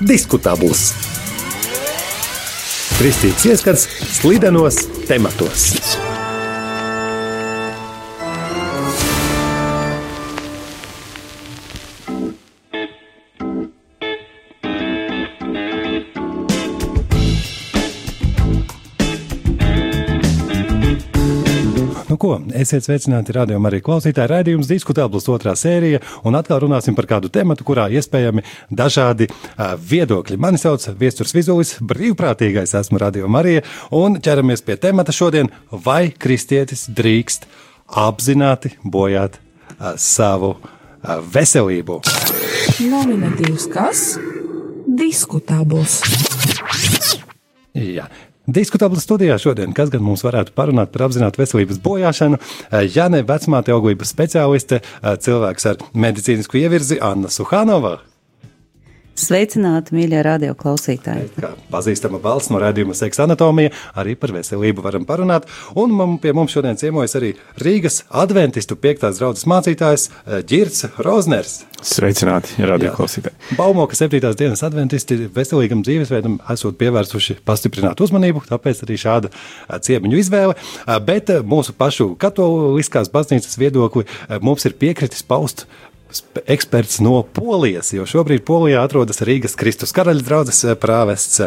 [0.00, 0.92] diskutabls.
[2.98, 3.88] Kristīgs ieskats
[4.18, 6.07] slidenos tematos.
[22.56, 24.30] Esiet sveicināti radio arī klausītāji.
[24.30, 30.38] Raidījums diskutābls otrā sērija, un atkal runāsim par kādu tematu, kurā iespējami dažādi uh, viedokļi.
[30.40, 36.86] Mani sauc Viesturs Vizulis, brīvprātīgais esmu radio Marija, un ķeramies pie temata šodien, vai kristietis
[36.88, 37.48] drīkst
[37.88, 42.02] apzināti bojāt uh, savu uh, veselību.
[42.88, 44.06] Nominatīvs kas?
[44.98, 46.00] Diskutabls.
[47.78, 48.08] Jā.
[48.48, 52.38] Diskutabla studijā šodien, kas gan mums varētu parunāt par apzinātu veselības bojāšanu,
[52.94, 57.98] ja ne vecmāte auglības speciāliste, cilvēks ar medicīnisku ievirzi Anna Suhanova.
[59.18, 61.26] Sveicināti, mīļie radio klausītāji.
[61.42, 65.48] Kā pazīstama balss no redzējuma seksa anatomija, arī par veselību varam parunāt.
[65.74, 70.06] Un man, pie mums šodien ciemojas arī Rīgas adventistu piektās draudzes mācītājs
[70.46, 71.64] Girts Rozners.
[71.82, 73.34] Sveicināti, radio klausītāji.
[73.58, 79.32] Baumo, ka septītās dienas adventisti veselīgam dzīvesveidam esot pievērsuši pastiprināt uzmanību, tāpēc arī šāda
[79.82, 80.56] ciemiņu izvēle.
[81.06, 84.06] Bet mūsu pašu katoliskās baznīcas viedokli
[84.42, 85.66] mums ir piekritis paust
[86.48, 91.42] eksperts no Polijas, jo šobrīd Polijā atrodas Rīgas Kristus karaļa draugs prāvests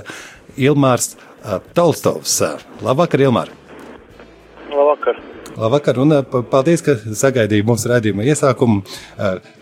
[0.59, 1.15] Ilmārs
[1.73, 2.37] Tolstovs.
[2.85, 3.51] Labvakar, Ilmār!
[4.71, 5.19] Labvakar!
[5.57, 6.15] Labvakar, un
[6.47, 8.85] paldies, ka sagaidīja mūsu redzējuma iesākumu.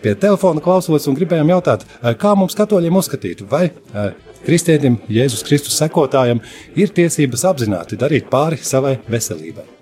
[0.04, 1.82] Pie telefona klausos un gribējām jautāt,
[2.20, 3.72] kā mums katoļiem uzskatīt, vai
[4.46, 6.44] kristietim, Jēzus Kristus sekotājam,
[6.78, 9.79] ir tiesības apzināti darīt pāri savai veselībai.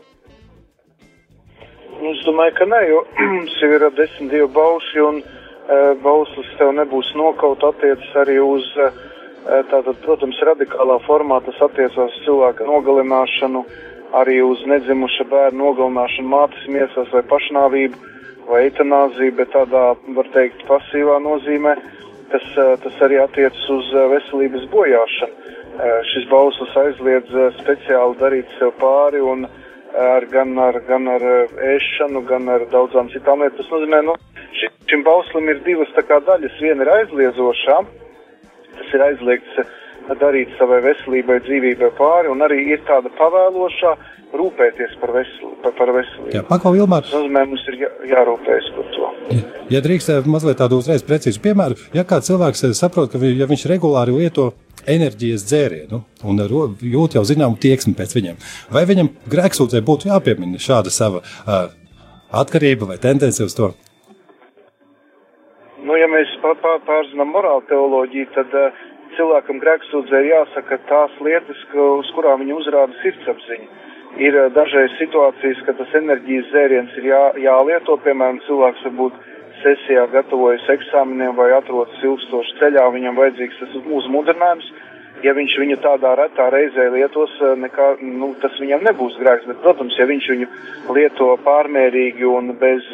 [2.29, 2.99] Domāju, ka nē, jo
[3.33, 8.99] mums ir desmit dievu bauši un uh, bauslis tev nebūs nokaut attiecas arī uz, uh,
[9.71, 13.63] tātad, protams, radikālā formā tas attiecās cilvēka nogalināšanu,
[14.21, 18.13] arī uz nedzimuša bērnu nogalināšanu mātes miesās vai pašnāvību
[18.51, 19.85] vai eitanāziju, bet tādā,
[20.19, 21.77] var teikt, pasīvā nozīmē,
[22.35, 22.45] tas,
[22.85, 25.57] tas arī attiecas uz veselības bojāšanu.
[26.11, 29.59] Šis bauslis aizliedz speciāli darīt sev pāri un uh,
[29.97, 31.25] ar, gan, ar, gan ar
[31.75, 33.59] ēšanu, gan ar daudzām citām lietām.
[33.63, 34.15] Tas nozīmē, nu,
[34.61, 36.61] šim, šim bauslim ir divas kā daļas.
[36.63, 37.81] Viena ir aizliedzošā,
[38.79, 39.77] tas ir aizliegts
[40.21, 43.93] darīt savai veselībai, dzīvībai pāri, un arī ir tāda pavēlošā
[44.39, 46.33] rūpēties par, vesel, par, par veselību.
[46.37, 47.05] Jā, paklau Vilmār.
[47.05, 49.11] Tas nozīmē, mums ir jā, jārūpējas par to.
[49.35, 49.43] Ja,
[49.75, 53.67] ja drīkst mazliet tādu uzreiz precīzu piemēru, ja kāds cilvēks saprot, ka vi, ja viņš
[53.73, 54.53] regulāri lieto
[54.95, 58.39] enerģijas dzērienu un jūt jau zināmu tieksmi pēc viņiem.
[58.75, 61.69] Vai viņam grēksūdzē būtu jāpiemina šāda sava uh,
[62.33, 63.73] atkarība vai tendence uz to?
[65.85, 71.61] Nu, ja mēs pār, pār, pārzinām morālu teoloģiju, tad uh, cilvēkam grēksūdzē jāsaka tās lietas,
[71.75, 73.69] uz kurām viņa uzrāda sirdsapziņa.
[74.19, 79.21] Ir uh, dažreiz situācijas, ka tas enerģijas dzēriens ir jā, jālieto, piemēram, cilvēks varbūt
[79.63, 84.71] sesijā gatavojas eksāmeniem vai atrodas ilgstoši ceļā, viņam vajadzīgs tas uzmudrinājums.
[85.27, 89.97] Ja viņš viņu tādā retā reizē lietos, nekā, nu, tas viņam nebūs grēks, bet, protams,
[89.99, 90.47] ja viņš viņu
[90.95, 92.87] lieto pārmērīgi un bez,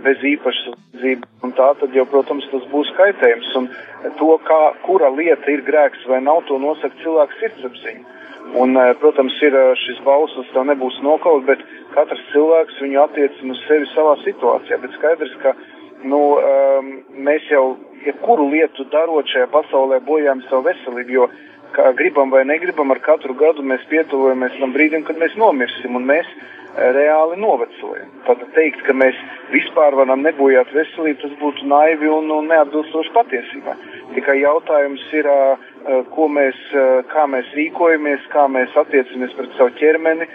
[0.00, 3.52] bez īpašas dzīves un tā, tad jau, protams, tas būs kaitējums.
[3.60, 3.68] Un
[4.16, 8.16] to, kā, kura lieta ir grēks vai nav, to nosaka cilvēks sirdsapziņa.
[8.56, 11.60] Un, protams, ir šis bauslis, tā nebūs nokaut, bet
[11.92, 14.78] katrs cilvēks viņu attiecina uz sevi savā situācijā.
[14.80, 15.52] Bet skaidrs, ka
[16.10, 16.90] nu, um,
[17.26, 21.28] mēs jau jebkuru lietu darot šajā pasaulē bojājam savu veselību, jo
[21.76, 26.06] kā gribam vai negribam, ar katru gadu mēs pietuvojamies tam brīdim, kad mēs nomirsim un
[26.08, 26.28] mēs
[26.76, 28.08] reāli novecojam.
[28.26, 29.16] Pat teikt, ka mēs
[29.52, 33.76] vispār varam nebojāt veselību, tas būtu naivi un, un neatbilstoši patiesībai.
[34.14, 35.28] Tikai jautājums ir,
[36.12, 36.58] ko mēs,
[37.12, 40.28] kā mēs rīkojamies, kā mēs attiecamies pret savu ķermeni,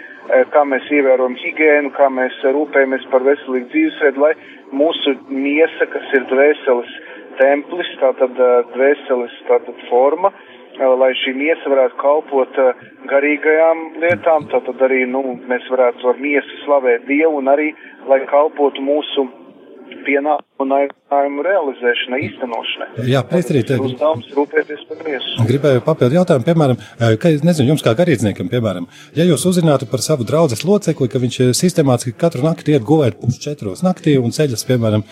[0.54, 4.34] kā mēs ievērojam higiēnu, kā mēs rūpējamies par veselīgu dzīvesveidu, lai
[4.72, 6.96] mūsu miesa, kas ir dvēseles
[7.40, 8.34] templis, tātad
[8.74, 10.32] dvēseles tātad forma,
[10.78, 12.58] lai šī miesa varētu kalpot
[13.10, 17.72] garīgajām lietām, tātad arī, nu, mēs varētu ar miesu slavēt Dievu un arī,
[18.08, 19.28] lai kalpotu mūsu
[20.06, 22.88] pienākumu un aicinājumu realizēšanai, īstenošanai.
[23.10, 23.72] Jā, priekšstāvīt.
[23.86, 25.46] Uzdevums rūpēties par miesu.
[25.48, 26.80] Gribēju papildu jautājumu, piemēram,
[27.22, 28.86] ka, nezinu, jums kā garīdzniekam, piemēram,
[29.18, 33.40] ja jūs uzzinātu par savu draudzes locekli, ka viņš sistemātiski katru nakti iet gulēt pus
[33.42, 35.04] četros naktī un ceļas, piemēram,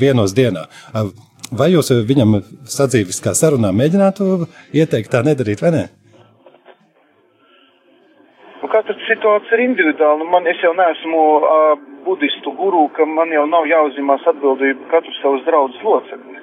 [0.00, 0.68] vienos dienā.
[1.54, 2.38] Vai jūs viņam
[2.70, 5.84] sadzīviskā sarunā mēģinātu ieteikt tā nedarīt, vai ne?
[8.74, 10.18] Katra situācija ir individuāla.
[10.18, 11.74] Nu, man, es jau neesmu uh,
[12.06, 16.40] budistu guru, ka man jau nav jāuzņemās atbildība katru savus draugus locekli.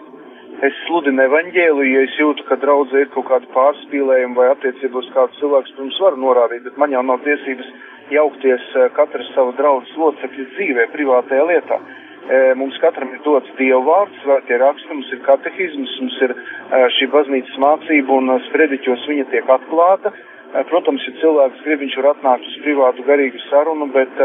[0.66, 5.40] es sludinu evaņģēliju, ja es jūtu, ka draudzē ir kaut kāda pārspīlējuma vai attiecībos kāds
[5.42, 7.72] cilvēks, protams, var norādīt, bet man jau nav tiesības
[8.14, 8.68] jaukties
[8.98, 11.80] katras savu draudzes locekļu dzīvē, privātajā lietā.
[12.56, 16.36] Mums katram ir dots Dieva vārds, svētie raksti, mums ir katehisms, mums ir
[16.98, 20.14] šī baznīcas mācība un sprediķos viņa tiek atklāta.
[20.72, 24.18] Protams, ja cilvēks grib, viņš var atnākt uz privātu garīgu sarunu, bet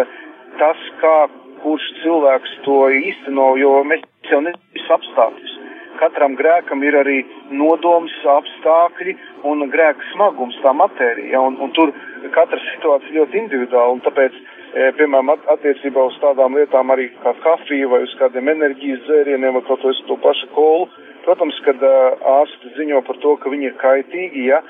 [0.59, 1.17] tas, kā
[1.63, 5.57] kurš cilvēks to īsteno, jo mēs jau nevis apstākļus
[6.01, 7.17] katram grēkam ir arī
[7.51, 9.17] nodoms, apstākļi
[9.49, 11.41] un grēka smagums, tā matērija.
[11.41, 11.93] Un, un tur
[12.35, 13.97] katra situācija ļoti individuāla.
[13.97, 18.53] Un tāpēc, e, piemēram, at, attiecībā uz tādām lietām arī kā kafija vai uz kādiem
[18.55, 20.89] enerģijas dzērieniem vai kaut ko to pašu kolu,
[21.27, 21.83] protams, kad
[22.37, 24.63] ārsti ziņo par to, ka viņi ir kaitīgi, ja,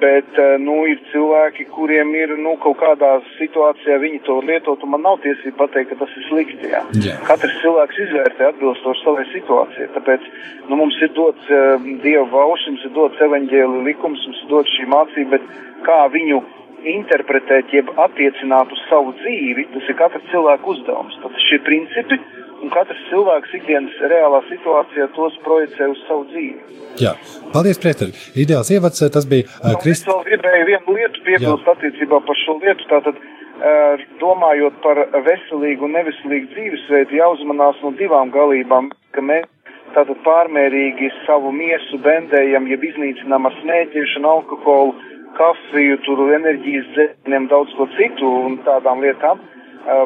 [0.00, 4.94] bet, eh, nu, ir cilvēki, kuriem ir, nu, kaut kādā situācijā viņi to lietot, un
[4.94, 6.82] man nav tiesība pateikt, ka tas ir slikti, jā.
[7.04, 7.18] jā.
[7.28, 10.26] Katrs cilvēks izvērtē atbilstoši savai situācijai, tāpēc,
[10.70, 14.76] nu, mums ir dots uh, Dieva vauši, mums ir dots evaņģēli likums, mums ir dots
[14.78, 15.48] šī mācība, bet
[15.86, 16.40] kā viņu
[16.84, 21.16] interpretēt, jeb attiecināt uz savu dzīvi, tas ir katra cilvēka uzdevums.
[21.22, 22.18] Tad šie principi,
[22.64, 26.80] un katrs cilvēks ikdienas reālā situācijā tos projicē uz savu dzīvi.
[27.02, 27.14] Jā,
[27.52, 28.12] paldies, Priester.
[28.38, 30.06] Ideāls ievads, eh, tas bija uh, Kristus.
[30.06, 35.88] Es vēl gribēju vienu lietu piebilst attiecībā par šo lietu, tātad uh, domājot par veselīgu
[35.88, 39.50] un neveselīgu dzīvesveidu, jāuzmanās no divām galībām, ka mēs
[39.94, 44.94] tātad pārmērīgi savu miesu bendējam, ja iznīcinām ar smēķēšanu, alkoholu,
[45.34, 49.42] kafiju, tur enerģijas dzērieniem, daudz ko citu un tādām lietām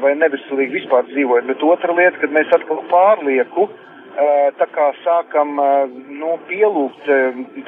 [0.03, 1.47] vai neveselīgi vispār dzīvojot.
[1.51, 3.69] Bet otra lieta, kad mēs atkal pārlieku,
[4.59, 5.55] tā kā sākam,
[6.11, 7.07] nu, pielūgt,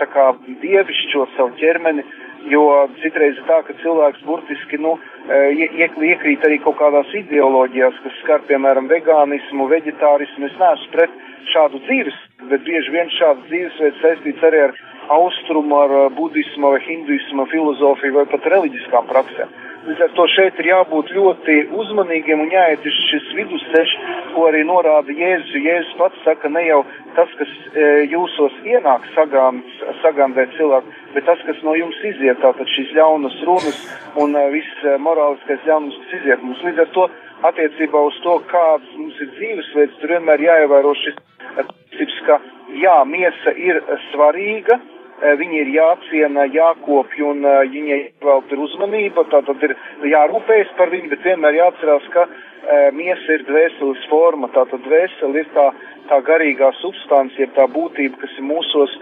[0.00, 2.04] tā kā dievišķot savu ķermeni,
[2.50, 2.64] jo
[3.02, 4.96] citreiz ir tā, ka cilvēks burtiski, nu,
[5.30, 10.50] iekrīt arī kaut kādās ideoloģijās, kas skar, piemēram, vegānismu, veģetārismu.
[10.50, 11.18] Es neesmu pret
[11.54, 12.20] šādu dzīves,
[12.50, 14.78] bet bieži vien šāds dzīvesveids saistīts arī ar
[15.10, 19.58] austrumu, ar budismu vai hinduismu filozofiju vai pat reliģiskām praksēm.
[19.80, 23.94] Līdz ar to šeit ir jābūt ļoti uzmanīgiem un jāiet uz šis vidusceļš,
[24.34, 25.54] ko arī norāda Jēzus.
[25.56, 26.82] Jēzus pats saka, ne jau
[27.16, 32.92] tas, kas e, jūsos ienāk sagandēt cilvēku, bet tas, kas no jums iziet, tātad šīs
[32.98, 33.80] ļaunas runas
[34.20, 36.60] un e, viss e, morāliskais ļaunums, kas iziet mums.
[36.68, 37.08] Līdz ar to
[37.48, 41.16] attiecībā uz to, kāds mums ir dzīvesveids, tur vienmēr jāievēro šis
[41.56, 42.36] princips, ka
[42.84, 43.80] jā, miesa ir
[44.10, 44.76] svarīga,
[45.20, 49.76] viņi ir jāciena, jākopj un eh, viņai vēl ir uzmanība, tātad ir
[50.08, 55.50] jārūpējas par viņu, bet vienmēr jāatcerās, ka eh, miesa ir dvēseles forma, tātad dvēsele ir
[55.56, 55.66] tā,
[56.08, 58.94] tā garīgā substance, jeb tā būtība, kas ir mūsos,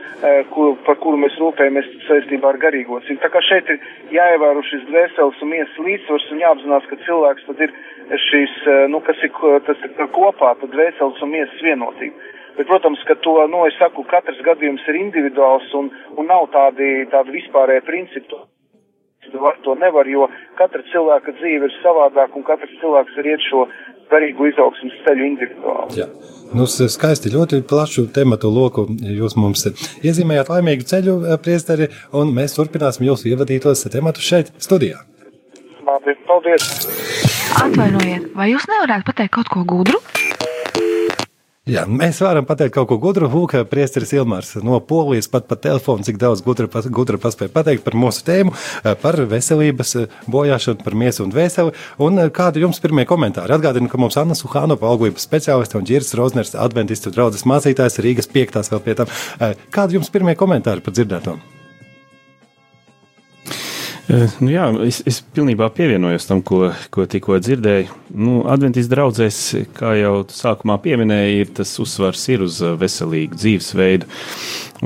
[0.52, 3.22] kur, par kuru mēs rūpējamies saistībā ar garīgo cīņu.
[3.22, 3.78] Tā kā šeit ir
[4.12, 7.72] jāievēro šis dvēseles un miesas līdzsvars un jāapzinās, ka cilvēks tad ir
[8.26, 8.58] šīs,
[8.92, 9.32] nu, kas ir,
[9.64, 12.34] tas ir kopā, tad dvēseles un miesas vienotība.
[12.58, 17.04] Bet, protams, ka to, nu, es saku, katrs gadījums ir individuāls un, un nav tādi,
[17.12, 18.40] tādi vispārēji principi.
[19.28, 20.26] Var to nevar, jo
[20.58, 23.66] katra cilvēka dzīve ir savādāka un katrs cilvēks var iet šo
[24.10, 26.00] garīgu izaugsmas ceļu individuāli.
[26.00, 26.08] Jā.
[26.56, 29.66] Nu, skaisti, ļoti plašu tematu loku jūs mums
[30.00, 35.04] iezīmējāt laimīgu ceļu, eh, priesteri, un mēs turpināsim jūsu ievadītos tematus šeit, studijā.
[35.86, 36.88] Labi, paldies!
[37.58, 40.00] Atvainojiet, vai jūs nevarētu pateikt kaut ko gudru?
[41.68, 43.28] Jā, mēs varam pateikt kaut ko gudru.
[43.28, 47.96] Lūk, Priesteris Ilmārs no Polijas pat pa telefonu, cik daudz gudra, gudra paspēja pateikt par
[47.98, 51.76] mūsu tēmu, eh, par veselības eh, bojāšanu, par miesu un dvēseli.
[52.06, 53.52] Un eh, kādi jums pirmie komentāri?
[53.58, 58.72] Atgādinu, ka mums Anna Suhāno palgojības speciāliste un Ģirs Rozners adventistu draudzes mācītājs Rīgas piektās
[58.72, 59.14] vēl pie tam.
[59.74, 61.36] Kādi jums pirmie komentāri par dzirdēto?
[64.08, 67.96] Nu jā, es, es pilnībā pievienojos tam, ko, ko tikko dzirdēju.
[68.16, 69.40] Nu, Adventīs draudzēs,
[69.76, 74.08] kā jau sākumā pieminēja, ir tas uzsvars ir uz veselīgu dzīvesveidu.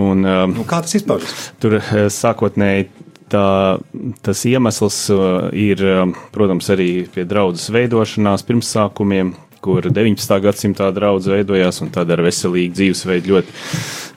[0.03, 1.53] Un, nu, kā tas izpaužas?
[1.63, 1.79] Tur
[2.11, 2.89] sākotnēji
[3.33, 3.47] tā,
[4.27, 4.99] tas iemesls
[5.55, 5.87] ir,
[6.35, 10.39] protams, arī pie draudzes veidošanās pirmsākumiem, kur 19.
[10.43, 13.55] gadsimtā draudz veidojās, un tad ar veselīgu dzīvesveidu ļoti,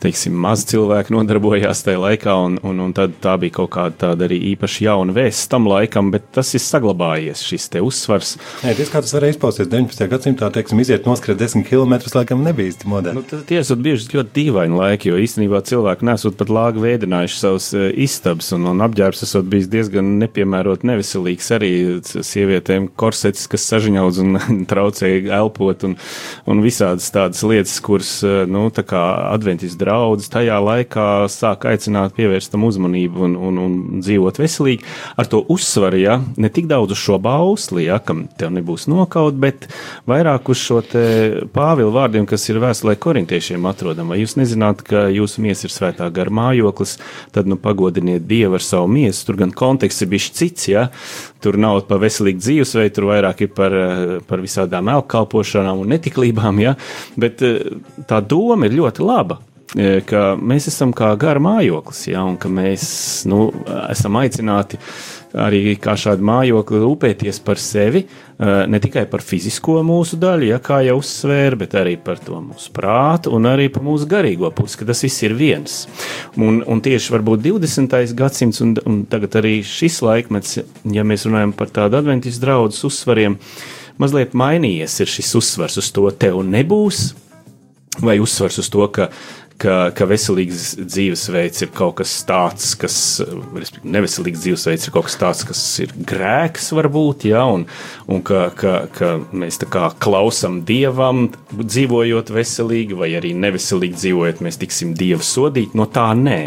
[0.02, 4.28] teiksim, maz cilvēku nodarbojās tajā laikā, un, un, un tad tā bija kaut kāda tāda
[4.28, 8.36] arī īpaši jauna vēsts tam laikam, bet tas ir saglabājies, šis te uzsvars.
[8.66, 10.08] Nē, tas kā tas var izpausties 19.
[10.12, 13.16] gadsimtā, teiksim, iziet noskrēt 10 km, laikam nebija īsti modē.
[13.18, 17.70] Nu, tie esat bieži ļoti dīvaini laiki, jo īstenībā cilvēki nesot pat lāgu veidinājuši savus
[17.78, 21.72] uh, istabas, un, un apģērbs esot bijis diezgan nepiemērot neveselīgs arī
[22.04, 24.40] sievietēm korsets, kas sažiņaudz un
[24.72, 25.96] traucēja elpot un,
[26.50, 28.12] un visādas tādas lietas, kuras,
[28.50, 29.02] nu, tā kā
[29.32, 34.86] adventis draudz tajā laikā sāk aicināt pievērst tam uzmanību un, un, un dzīvot veselīgi
[35.20, 39.38] ar to uzsvaru, ja, ne tik daudz uz šo bausli, ja, kam tev nebūs nokaut,
[39.40, 39.68] bet
[40.10, 41.06] vairāk uz šo te
[41.56, 44.12] pāvilu vārdiem, kas ir vēstulē korintiešiem atrodam.
[44.14, 46.98] Vai jūs nezināt, ka jūsu miesa ir svētā gara mājoklis,
[47.36, 49.26] tad nu pagodiniet Dievu ar savu miesu.
[49.28, 50.88] Tur gan konteksts ir bijis cits, ja,
[51.44, 53.76] tur nav par veselīgu dzīvesveidu, tur vairāk ir par,
[54.28, 54.90] par visādām
[55.26, 56.76] elkalpošanām un netiklībām, ja,
[57.18, 57.44] bet
[58.08, 59.42] tā doma ir ļoti laba
[60.08, 63.50] ka mēs esam kā gara mājoklis, ja, un ka mēs nu,
[63.90, 64.78] esam aicināti
[65.36, 68.06] arī kā šādi mājokli rūpēties par sevi,
[68.40, 72.72] ne tikai par fizisko mūsu daļu, ja kā jau uzsvēra, bet arī par to mūsu
[72.76, 75.82] prātu un arī par mūsu garīgo pusi, ka tas viss ir viens.
[76.40, 78.16] Un, un tieši varbūt 20.
[78.16, 80.62] gadsimts un, un tagad arī šis laikmets,
[80.96, 83.36] ja mēs runājam par tādu adventīstu draudu uzsvariem,
[84.02, 87.08] mazliet mainījies šis uzsvars uz to, tev nebūs,
[88.04, 89.10] vai uzsvars uz to, ka
[89.62, 92.98] ka, ka veselīgs dzīvesveids ir kaut kas tāds, kas,
[93.56, 97.66] respektīvi, neveselīgs dzīvesveids ir kaut kas tāds, kas ir grēks, varbūt, ja, un,
[98.12, 104.44] un ka, ka, ka mēs tā kā klausam dievam, dzīvojot veselīgi, vai arī neveselīgi dzīvojot,
[104.46, 105.76] mēs tiksim dievu sodīt.
[105.78, 106.40] No tā nē.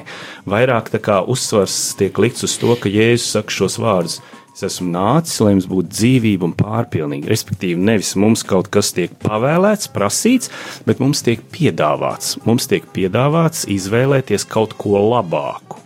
[0.48, 4.20] Vairāk tā kā uzsvars tiek likts uz to, ka Jēzus saka šos vārdus
[4.58, 7.28] Es esmu nācis, lai jums būtu dzīvība un pārpilnīga.
[7.30, 10.50] Respektīvi, nevis mums kaut kas tiek pavēlēts, prasīts,
[10.82, 12.32] bet mums tiek piedāvāts.
[12.42, 15.78] Mums tiek piedāvāts izvēlēties kaut ko labāku.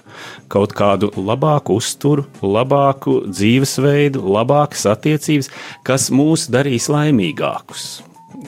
[0.48, 5.52] Kaut kādu labāku uzturu, labāku dzīvesveidu, labākas attiecības,
[5.84, 7.90] kas mūs darīs laimīgākus.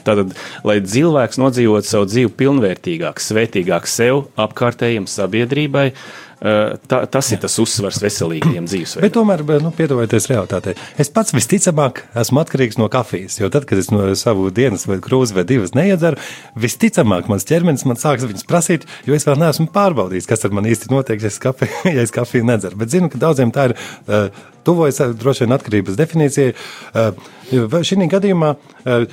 [0.08, 0.32] Tātad,
[0.64, 7.54] lai cilvēks nodzīvotu savu dzīvi pilnvērtīgāk, svētīgāk sev, apkārtējiem, sabiedrībai, uh, tā, tas ir tas
[7.62, 9.04] uzsvars veselīgiem dzīvesveidiem.
[9.06, 10.74] Bet tomēr, nu, piedalieties realitātei.
[11.00, 15.00] Es pats visticamāk esmu atkarīgs no kafijas, jo tad, kad es no savu dienas vai
[15.04, 16.20] krūzi vai divas neiedzeru,
[16.60, 20.68] visticamāk mans ķermenis man sāks viņas prasīt, jo es vēl neesmu pārbaudījis, kas tad man
[20.68, 22.80] īsti notiek, ja es kafiju, ja es kafiju nedzeru.
[22.80, 23.78] Bet zinu, ka daudziem tā ir.
[24.08, 24.28] Uh,
[24.64, 26.54] Tuvojas droši vien atkarības definīcijai.
[26.96, 29.04] Uh, šī gadījumā, uh,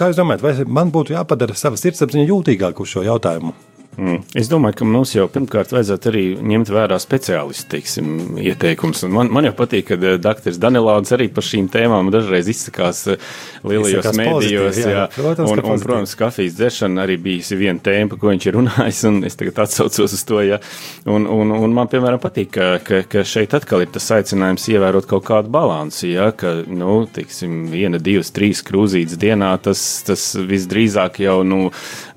[0.00, 3.52] kā jūs domājat, vai man būtu jāpadara sava sirdsapziņa jūtīgāk uz šo jautājumu?
[3.98, 4.22] Mm.
[4.38, 9.04] Es domāju, ka mums jau pirmkārt vajadzētu arī ņemt vērā speciālistu teiksim, ieteikumus.
[9.10, 10.56] Man, man jau patīk, ka eh, dr.
[10.60, 13.28] Danilāns arī par šīm tēmām dažreiz izsakās eh,
[13.62, 14.80] lielajos mēdījos.
[14.82, 15.04] Jā, jā.
[15.14, 19.20] Protams, un, un, protams, kafijas dzeršana arī bijusi viena tēma, ko viņš ir runājis, un
[19.28, 20.40] es tagad atsaucos uz to.
[20.44, 20.58] Ja.
[21.06, 25.08] Un, un, un man, piemēram, patīk, ka, ka, ka šeit atkal ir tas aicinājums ievērot
[25.10, 31.22] kaut kādu balansu, ja, ka, nu, teiksim, viena, divas, trīs krūzītes dienā, tas, tas visdrīzāk
[31.24, 31.68] jau, nu,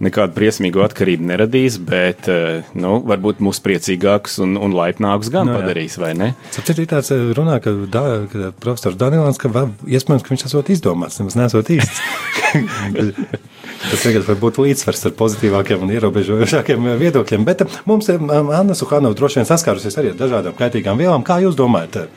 [0.04, 5.48] nekādu briesmīgu atkarību neradīs nepadarīs, bet eh, nu, varbūt mūs priecīgākus un, un laipnākus gan
[5.48, 5.64] no, nu jā.
[5.64, 6.34] padarīs, vai ne?
[6.52, 10.70] Sapratu, tāds eh, runā, ka, da, ka profesors Danilans, ka vēl, iespējams, ka viņš esot
[10.70, 12.02] izdomāts, nemaz nesot īsts.
[13.88, 19.18] Tas tagad var būt līdzsvars ar pozitīvākiem un ierobežojošākiem viedokļiem, bet eh, mums Anna Suhanova
[19.18, 21.26] droši vien saskārusies arī ar dažādām kaitīgām vielām.
[21.28, 22.08] Kā jūs domājat?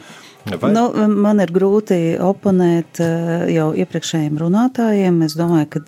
[0.44, 0.70] Vai?
[0.72, 0.86] Nu,
[1.20, 5.18] man ir grūti oponēt eh, jau iepriekšējiem runātājiem.
[5.26, 5.82] Es domāju, ka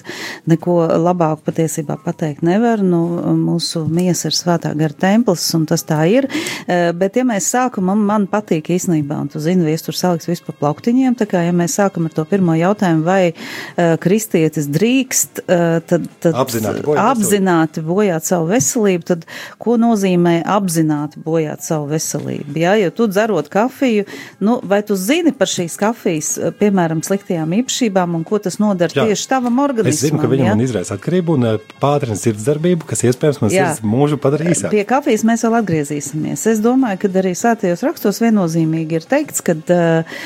[0.51, 2.83] neko labāku patiesībā pateikt nevar.
[2.85, 3.01] Nu,
[3.39, 6.29] mūsu miesa ir svētā gara templis, un tas tā ir.
[6.67, 10.45] Eh, bet, ja mēs sākam, man, man patīk īstenībā, un tu zini, viestur saliks visu
[10.47, 15.43] pa plauktiņiem, tā kā, ja mēs sākam ar to pirmo jautājumu, vai uh, kristietis drīkst,
[15.47, 19.25] tad, tad apzināti bojāt, apzināti bojāt savu veselību, tad
[19.63, 22.57] ko nozīmē apzināti bojāt savu veselību?
[22.63, 24.07] Ja, jo tu dzerot kafiju,
[24.43, 28.91] Nu, vai tu zini par šīs kafijas, eh, piemēram, sliktajām īpašībām un ko tas nodara
[28.91, 29.05] Jā.
[29.07, 29.95] tieši tavam organismam?
[29.95, 30.57] Es zinu, ka viņa ja?
[30.65, 34.75] izraisa atkarību un eh, pātrina sirdsdarbību, kas iespējams man sirds mūžu padara īsāk.
[34.75, 36.43] Pie kafijas mēs vēl atgriezīsimies.
[36.51, 40.19] Es domāju, ka arī svētajos rakstos viennozīmīgi ir teikts, ka eh,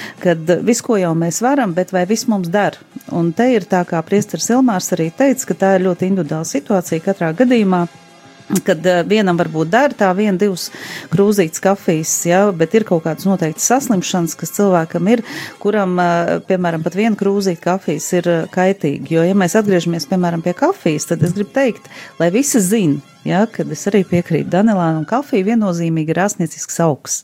[0.64, 2.80] viss, ko jau mēs varam, bet vai viss mums dar.
[3.12, 7.04] Un te ir tā, kā priesteris Ilmārs arī teica, ka tā ir ļoti individuāla situācija
[7.04, 7.84] katrā gadījumā
[8.66, 10.68] kad uh, vienam varbūt dara tā viena, divas
[11.12, 15.24] krūzītes kafijas, ja, bet ir kaut kādas noteiktas saslimšanas, kas cilvēkam ir,
[15.62, 19.10] kuram, uh, piemēram, pat viena krūzīte kafijas ir uh, kaitīga.
[19.16, 23.44] Jo, ja mēs atgriežamies, piemēram, pie kafijas, tad es gribu teikt, lai visi zina, ja,
[23.50, 27.20] kad es arī piekrītu Danilānam, kafija viennozīmīgi ir ārstniecisks augs.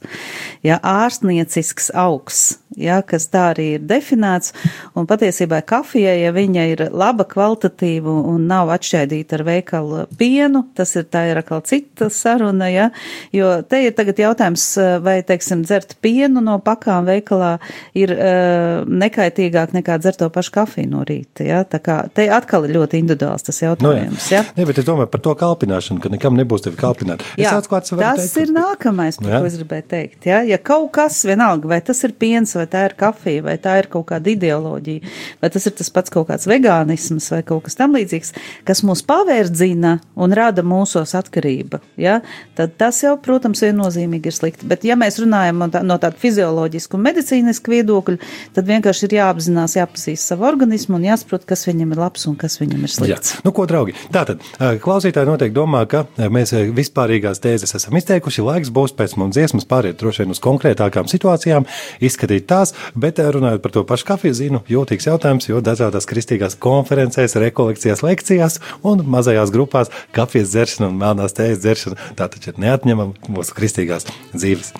[0.67, 2.43] Ja, ārstniecisks augs,
[2.77, 4.53] ja, kas tā arī ir definēts,
[4.99, 10.95] un patiesībā kafija, ja viņa ir laba kvalitatīva un nav atšķaidīta ar veikalu pienu, tas
[10.99, 12.91] ir tā ir atkal cita saruna, ja,
[13.35, 14.67] jo te ir tagad jautājums,
[15.05, 17.55] vai, teiksim, dzert pienu no pakām veikalā
[17.99, 22.69] ir uh, nekaitīgāk nekā dzert to pašu kafiju no rīta, ja, tā kā te atkal
[22.69, 24.43] ir ļoti individuāls tas jautājums, no, jā.
[24.43, 24.47] ja.
[24.59, 27.23] Ne, bet es domāju par to kalpināšanu ka nekam nebūs tevi kalpināt.
[27.41, 29.41] Jā, atklāt, tas teikt, ir nākamais, par jā?
[29.43, 30.29] ko es gribēju teikt.
[30.29, 30.43] Jā?
[30.49, 33.77] Ja kaut kas vienalga, vai tas ir piens, vai vai tā ir kafija, vai tā
[33.83, 37.79] ir kaut kāda ideoloģija, vai tas ir tas pats kaut kāds vegānisms vai kaut kas
[37.79, 38.35] tam līdzīgs,
[38.69, 42.21] kas mūs pavērdzina un rada mūsos atkarība, ja,
[42.59, 44.69] tad tas jau, protams, viennozīmīgi ir slikti.
[44.69, 49.17] Bet, ja mēs runājam no, tā, no tāda fizioloģiska un medicīniska viedokļa, tad vienkārši ir
[49.19, 53.35] jāapzinās, jāpazīst savu organismu un jāsaprot, kas viņam ir labs un kas viņam ir slikts.
[53.37, 53.43] Jā.
[53.47, 53.97] Nu, ko, draugi?
[54.15, 54.43] Tātad,
[54.83, 58.45] klausītāji noteikti domā, ka mēs vispārīgās tēzes esam izteikuši.
[58.47, 61.67] Laiks būs pēc mums dziesmas pāriet droši vien uz konkrētākām situācijām,
[62.05, 67.39] izskatīt tās, bet runājot par to pašu kafiju, zinu, jūtīgs jautājums, jo dažādās kristīgās konferencēs,
[67.41, 73.33] rekolekcijās, lekcijās un mazajās grupās kafijas dzeršana un melnās tējas dzeršana tā taču ir neatņemama
[73.33, 74.73] mūsu kristīgās dzīves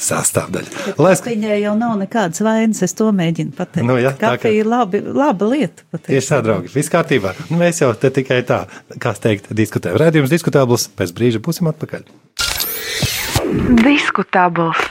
[0.00, 0.96] sastāvdaļa.
[1.00, 1.22] Lai es...
[1.26, 3.86] Viņai jau nav nekādas vainas, es to mēģinu pateikt.
[3.88, 4.54] Nu, ja, Kafija ka...
[4.54, 5.86] ir labi, laba lieta.
[5.96, 7.34] Tieši tā, draugi, viss kārtībā.
[7.50, 8.64] Nu, mēs jau te tikai tā,
[9.02, 9.98] kā teikt, diskutējam.
[10.02, 12.06] Rādījums diskutabls, pēc brīža būsim atpakaļ.
[13.82, 14.85] Diskutabls.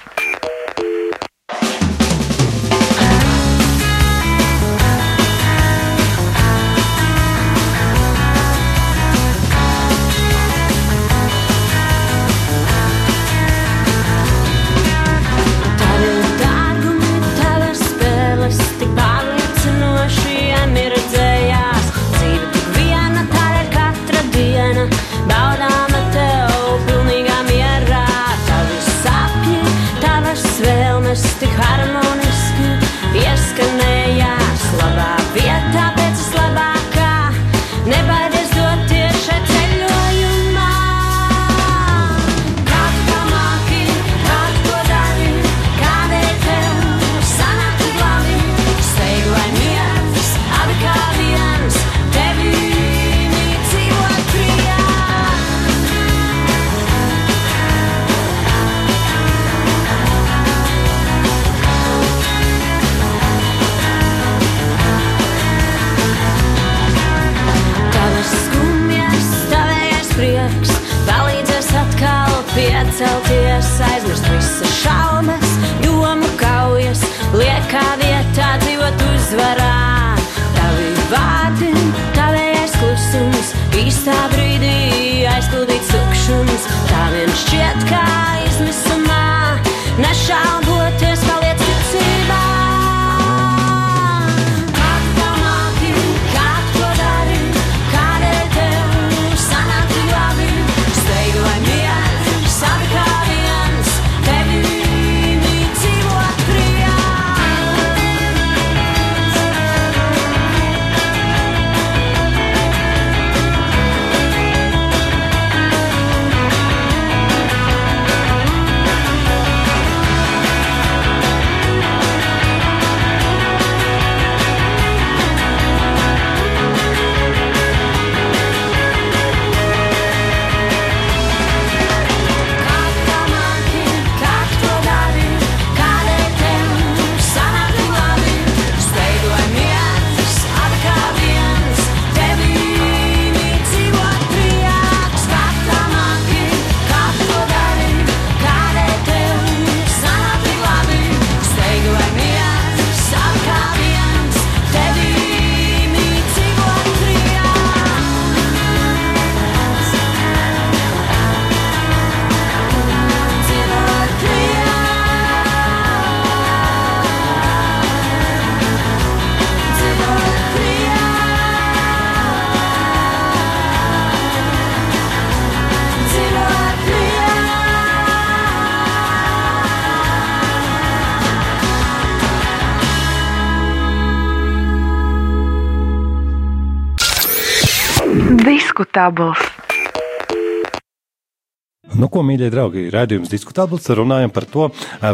[192.16, 194.70] Ko, mīļie draugi, redzējums diskutabls runājam par to,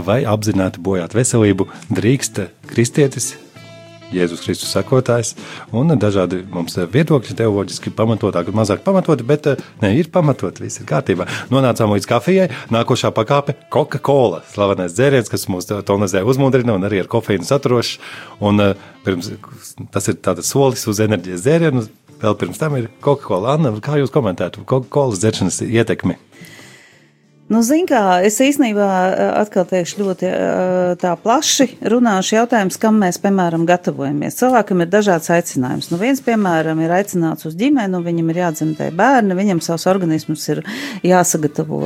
[0.05, 3.33] vai apzināti bojāt veselību drīkst kristietis
[4.11, 5.29] Jēzus Kristus sekotājs,
[5.71, 9.47] un dažādi mums viedokļi teoloģiski pamatotāk, mazāk pamatoti, bet
[9.79, 11.27] ne, ir pamatoti, viss ir kārtībā.
[11.53, 17.07] Nonācām līdz kafijai, nākošā pakāpe- Coca-Cola, slavenais dzēriens, kas mūs tonizē uzmundrina un arī ar
[17.07, 17.99] kofeīnu saturošs.
[18.41, 19.31] Un pirms,
[19.91, 21.87] tas ir tāds solis uz enerģijas dzērienu,
[22.21, 23.55] vēl pirms tam ir Coca-Cola.
[23.55, 26.19] Anna, kā jūs komentētu Coca-Cola dzeršanas ietekmi?
[27.51, 28.85] Nu, zin kā, es īstenībā
[29.41, 30.27] atkal teikšu ļoti
[31.01, 34.37] tā plaši runāšu jautājums, kam mēs, piemēram, gatavojamies.
[34.39, 35.89] Cilvēkam ir dažāds aicinājums.
[35.91, 40.61] Nu, viens, piemēram, ir aicināts uz ģimeni, viņam ir jādzimtē bērni, viņam savs organisms ir
[41.03, 41.81] jāsagatavo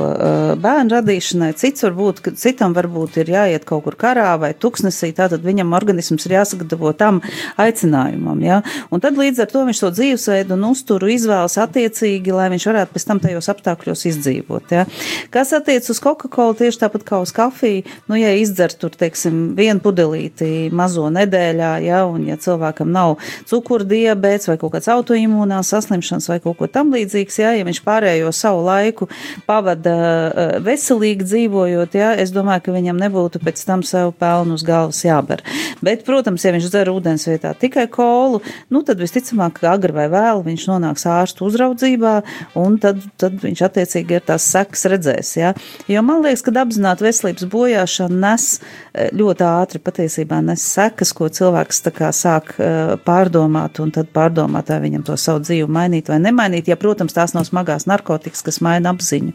[0.62, 1.50] bērnu radīšanai.
[1.58, 6.36] Cits varbūt, citam varbūt ir jāiet kaut kur karā vai tuksnesī, tātad viņam organisms ir
[6.36, 7.18] jāsagatavo tam
[7.58, 8.60] aicinājumam, ja?
[8.94, 12.94] Un tad līdz ar to viņš to dzīvesveidu un uzturu izvēlas attiecīgi, lai viņš varētu
[12.94, 14.86] pēc tam tajos apstākļos izdzīvot, ja?
[15.34, 19.82] Kas attiec uz Coca-Cola tieši tāpat kā uz kafiju, nu, ja izdzer tur, teiksim, vienu
[19.84, 23.16] pudelīti mazo nedēļā, ja, un ja cilvēkam nav
[23.48, 27.82] cukura diabēts vai kaut kāds autoimūnās saslimšanas vai kaut ko tam līdzīgs, ja, ja viņš
[27.86, 29.08] pārējo savu laiku
[29.46, 34.64] pavada eh, veselīgi dzīvojot, ja, es domāju, ka viņam nebūtu pēc tam sev pelnu uz
[34.66, 35.42] galvas jāber.
[35.84, 38.42] Bet, protams, ja viņš dzer ūdens vietā tikai kolu,
[38.72, 42.16] nu, tad visticamāk, ka agri vai vēl viņš nonāks ārstu uzraudzībā,
[42.58, 45.45] un tad, tad viņš attiecīgi ir tās sekas redzēs, ja.
[45.90, 51.28] Jo man liekas, ka apzināta veselības bojāšana nes e, ļoti ātri patiesībā nes sekas, ko
[51.32, 52.70] cilvēks kā sāk e,
[53.06, 56.70] pārdomāt un tad pārdomāt, vai viņam to savu dzīvi mainīt vai nemainīt.
[56.70, 59.34] Ja, protams, tās nav smagās narkotikas, kas maina apziņu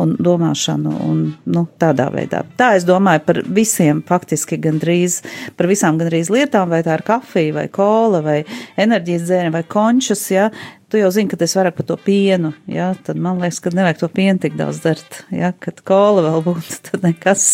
[0.00, 2.42] un domāšanu un, nu, tādā veidā.
[2.58, 5.20] Tā es domāju par visiem faktiski gandrīz,
[5.58, 8.38] par visām gandrīz lietām, vai tā ir kafija vai kola vai
[8.80, 10.50] enerģijas dzērieni vai končas, ja,
[10.90, 14.00] tu jau zini, ka es vairāk par to pienu, ja, tad man liekas, ka nevajag
[14.00, 17.46] to pienu tik daudz dart, ja, kad kola vēl būtu, tad nekas.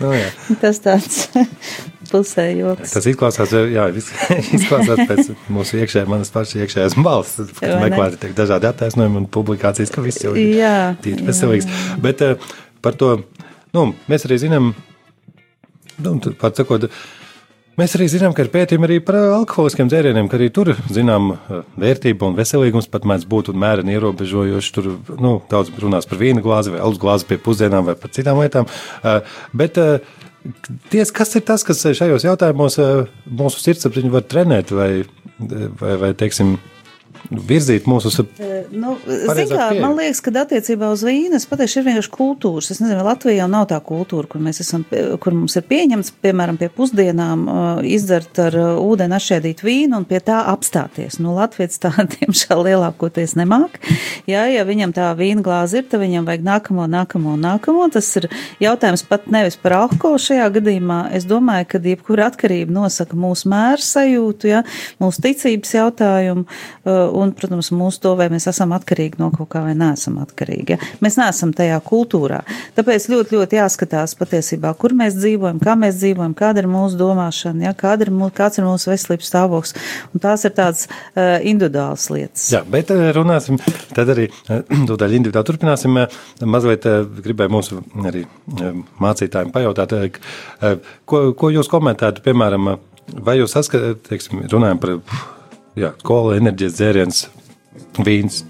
[0.00, 0.30] Nu, jā.
[0.62, 1.18] Tas tāds
[2.10, 2.94] pusē joks.
[2.96, 8.70] Tas izklausās, jā, izklausās pēc mūsu iekšējā, manas pašas iekšējās balss, kad meklēti tiek dažādi
[8.70, 11.68] attaisnojumi un publikācijas, ka viss jau ir tīri veselīgs.
[12.04, 12.38] Bet uh,
[12.84, 13.16] par to,
[13.76, 14.72] nu, mēs arī zinām,
[16.04, 16.88] nu, par sakot,
[17.74, 21.32] Mēs arī zinām, ka ir pētījumi arī par alkoholiskiem dzērieniem, ka arī tur zinām
[21.80, 24.74] vērtība un veselīgums pat mēdz būt un mēreni ierobežojoši.
[24.76, 28.38] Tur nu, daudz runās par vīna glāzi vai alus glāzi pie pusdienām vai par citām
[28.38, 28.70] lietām.
[29.58, 29.80] Bet
[30.92, 32.78] ties, kas ir tas, kas šajos jautājumos
[33.26, 34.90] mūsu sirdsapziņu var trenēt vai,
[35.40, 36.54] vai, vai teiksim,
[37.30, 38.18] virzīt mūsu uz
[38.74, 38.94] nu,
[39.50, 42.70] kā, man liekas, ka attiecībā uz vīnu es pateikšu, ir vienkārši kultūras.
[42.74, 44.84] Es nezinu, Latvijā nav tā kultūra, kur, esam,
[45.22, 47.46] kur mums ir pieņemts, piemēram, pie pusdienām
[47.88, 51.18] izdzert ar ūdeni atšķēdīt vīnu un pie tā apstāties.
[51.22, 53.80] Nu, Latvijas tā, diemžēl, lielākoties nemāk.
[54.30, 57.88] Jā, ja viņam tā vīna glāze ir, tad viņam vajag nākamo, nākamo, nākamo.
[57.94, 58.28] Tas ir
[58.62, 61.00] jautājums pat nevis par alkoholu šajā gadījumā.
[61.16, 64.62] Es domāju, ka jebkura atkarība nosaka mūsu mēru sajūtu, ja,
[65.02, 66.46] mūsu ticības jautājumu
[67.14, 70.76] un, protams, mūsu to, vai mēs esam atkarīgi no kaut kā vai neesam atkarīgi.
[70.76, 70.92] Ja?
[71.04, 72.42] Mēs neesam tajā kultūrā.
[72.76, 77.68] Tāpēc ļoti, ļoti jāskatās patiesībā, kur mēs dzīvojam, kā mēs dzīvojam, kāda ir mūsu domāšana,
[77.68, 77.74] ja?
[77.78, 79.76] kāda ir, mūsu, kāds ir mūsu veselības stāvoklis.
[80.12, 82.48] Un tās ir tādas uh, individuālas lietas.
[82.52, 83.60] Jā, bet runāsim
[83.94, 84.28] tad arī
[84.88, 86.00] tūdaļ individuāli turpināsim.
[86.54, 86.86] Mazliet
[87.24, 88.24] gribēju mūsu arī
[89.02, 89.94] mācītājiem pajautāt,
[91.08, 92.74] ko, ko jūs komentētu, piemēram,
[93.24, 94.96] vai jūs saskatāt, teiksim, runājam par
[95.78, 97.24] jā, kola, enerģijas dzēriens,
[98.04, 98.44] vīns.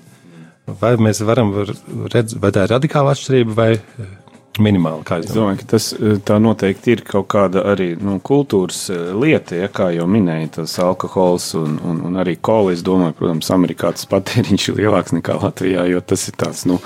[0.81, 3.71] Vai mēs varam redzēt, vai tā ir radikāla atšķirība vai
[4.65, 5.05] minimāli?
[5.19, 5.91] Es domāju, ka tas
[6.25, 11.51] tā noteikti ir kaut kāda arī nu, kultūras lieta, ja, kā jau minēja, tas alkohols
[11.61, 12.73] un, un, un arī kola.
[12.73, 16.81] Es domāju, protams, Amerikā tas patēriņš ir lielāks nekā Latvijā, jo tas ir tāds nu,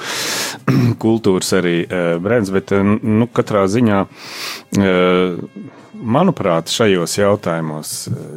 [1.04, 1.76] kultūras arī
[2.24, 4.04] brands, bet nu, katrā ziņā.
[5.98, 7.96] Manuprāt, šajos jautājumos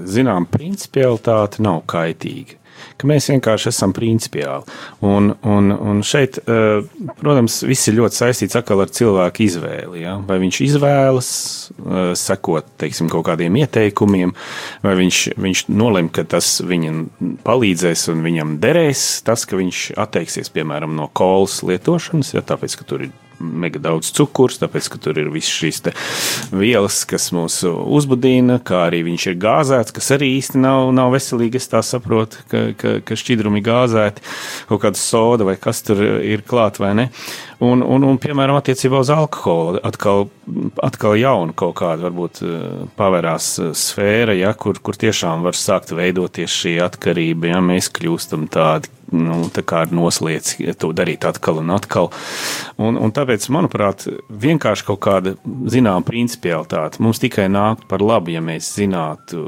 [0.10, 2.62] zinām principialitāte nav kaitīga
[2.98, 4.66] ka mēs vienkārši esam principiāli.
[5.06, 6.84] Un, un, un šeit, eh,
[7.20, 10.04] protams, viss ir ļoti saistīts ar cilvēku izvēli.
[10.06, 10.18] Ja?
[10.28, 11.32] Vai viņš izvēlas
[11.72, 14.36] eh, sekot teiksim, kaut kādiem ieteikumiem,
[14.86, 17.04] vai viņš, viņš nolem, ka tas viņam
[17.46, 22.88] palīdzēs un viņam derēs, tas, ka viņš atteiksies piemēram no kolas lietošanas, ja, tāpēc, ka
[22.88, 25.82] tur ir mega daudz cukurs, tāpēc, ka tur ir visas šīs
[26.54, 31.62] vielas, kas mūs uzbudina, kā arī viņš ir gāzēts, kas arī īsti nav, nav veselīgi.
[31.62, 34.26] Es tā saprotu, ka, ka, ka šķidrumi gāzēti,
[34.70, 37.10] kaut kāda soda vai kas tur ir klāt vai ne.
[37.62, 40.26] Un, un, un piemēram, attiecībā uz alkoholu, atkal,
[40.82, 42.40] atkal jauna kaut kāda varbūt
[42.98, 48.90] pavērās sfēra, ja, kur, kur tiešām var sākt veidoties šī atkarība, ja mēs kļūstam tādi
[49.14, 52.10] nu, tā kā ar noslieci to darīt atkal un atkal.
[52.82, 58.42] Un, un tāpēc, manuprāt, vienkārši kaut kāda zināma principialitāte mums tikai nāk par labu, ja
[58.42, 59.46] mēs zinātu,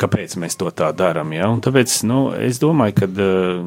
[0.00, 1.34] kāpēc mēs to tā darām.
[1.36, 1.50] Ja?
[1.52, 3.60] Un tāpēc nu, es domāju, ka uh,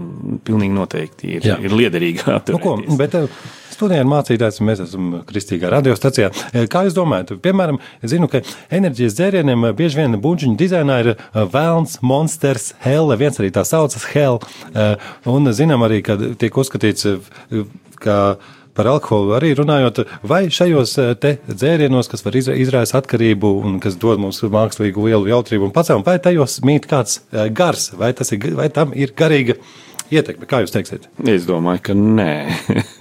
[0.48, 1.62] pilnīgi noteikti ir, Jā.
[1.64, 2.28] ir liederīgi.
[2.52, 6.32] Nu, ko, bet, uh, Studijā mācītājs, mēs esam kristīgā radiostacijā.
[6.50, 8.42] Eh, kā jūs domājat, piemēram, es zinu, ka
[8.74, 13.62] enerģijas dzērieniem eh, bieži vien buļbuļsaktas dizainā ir eh, vēlns, monsters, hell, viens arī tā
[13.68, 14.42] saucas hell.
[15.30, 17.06] Un zinām arī, ka tiek uzskatīts,
[18.02, 18.18] ka
[18.78, 23.98] par alkoholu arī runājot, vai šajos eh, te dzērienos, kas var izraisīt atkarību un kas
[24.00, 28.48] dod mums mākslīgu lielu jautrību un pacēlumu, vai tajos mīt kāds eh, gars, vai, ir,
[28.58, 29.58] vai tam ir garīga
[30.14, 30.48] ietekme?
[30.50, 31.10] Kā jūs teiksiet?
[31.28, 32.32] Es domāju, ka nē.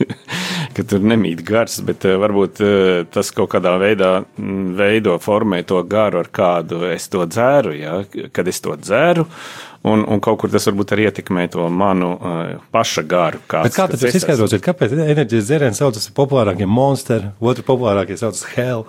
[0.77, 5.63] ka tur nemīt gars, bet uh, varbūt uh, tas kaut kādā veidā mm, veido, formē
[5.69, 7.77] to garu, ar kādu es to dzēru.
[7.79, 8.01] Ja?
[8.35, 9.27] Kad es to dzēru,
[9.87, 13.43] un, un kaut kur tas varbūt arī ietekmē to manu uh, paša garu.
[13.51, 18.45] Kāds, bet kā tad jūs izskaidrosiet, kāpēc enerģijas dzēriens saucas populārākie monsteri, otru populārākie saucas
[18.57, 18.87] hell?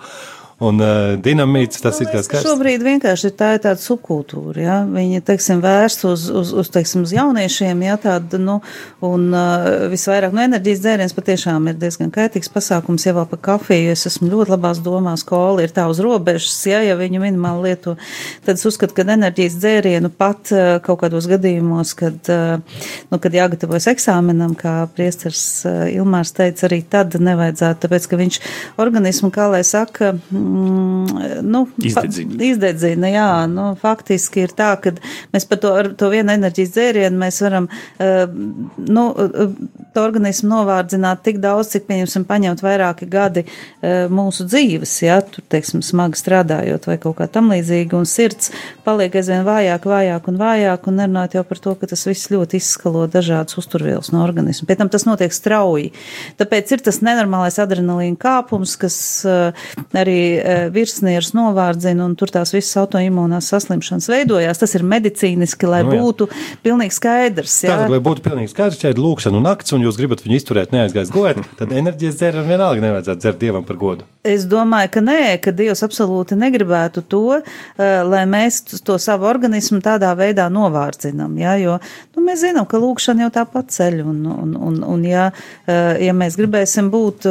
[0.64, 1.78] Un uh, dinamīts.
[1.82, 4.62] Tas nu, ir tas, kas šobrīd vienkārši ir tā, ir tāda subkultūra.
[4.62, 4.76] Ja?
[4.90, 8.58] Viņa, teiksim, vērst uz, uz, uz, teiksim, uz jauniešiem, ja tāda, nu,
[9.06, 13.92] un uh, visvairāk, nu, enerģijas dzēriens patiešām ir diezgan kaitīgs pasākums, jau par kafiju.
[13.94, 17.94] Es esmu ļoti labās domās, kola ir tā uz robežas, ja, ja viņu minimāli lieto,
[18.46, 23.38] tad es uzskatu, ka enerģijas dzērienu pat uh, kaut kādos gadījumos, kad, uh, nu, kad
[23.38, 28.42] jāgatavojas eksāmenam, kā priestars uh, Ilmārs teica, arī tad nevajadzētu, tāpēc, ka viņš
[28.82, 32.36] organismu, kā lai saka, mm, nu, izdedzina.
[32.44, 33.10] izdedzina.
[33.12, 34.92] Jā, nu, faktiski ir tā, ka
[35.34, 38.24] mēs par to, to vienu enerģijas dzērienu mēs varam uh,
[38.88, 39.52] nu, uh,
[39.94, 45.44] to organismu novārdzināt tik daudz, cik, pieņemsim, paņemt vairāki gadi uh, mūsu dzīves, ja tur,
[45.52, 48.52] teiksim, smagi strādājot vai kaut kā tam līdzīgi, un sirds
[48.86, 52.60] paliek aizvien vājāk, vājāk un vājāk, un nerunāt jau par to, ka tas viss ļoti
[52.62, 54.68] izskalo dažādas uzturvielas no organismu.
[54.68, 55.92] Pēc tam tas notiek strauji.
[56.40, 58.98] Tāpēc ir tas nenormālais adrenalīna kāpums, kas
[59.96, 60.18] arī
[60.74, 64.60] virsnieris novārdzina un tur tās visas autoimūnās saslimšanas veidojās.
[64.62, 66.02] Tas ir medicīniski, lai nu, jā.
[66.02, 66.28] būtu
[66.64, 67.56] pilnīgi skaidrs.
[67.64, 67.74] Jā.
[67.74, 70.74] Tātad, lai būtu pilnīgi skaidrs, ja ir lūkšana un nakts un jūs gribat viņu izturēt
[70.74, 74.06] neaizgājis gulēt, tad enerģijas dzērienu vienalga nevajadzētu dzert dievam par godu.
[74.28, 79.80] Es domāju, ka nē, ka Dievs absolūti negribētu to, e, lai mēs to savu organismu
[79.84, 81.36] tādā veidā novārdzinam.
[81.40, 81.78] Jā, jo
[82.16, 84.02] nu, mēs zinām, ka lūkšana jau tāpat ceļ.
[84.04, 85.30] Un, un, un, un ja,
[85.64, 87.28] e, ja mēs gribēsim būt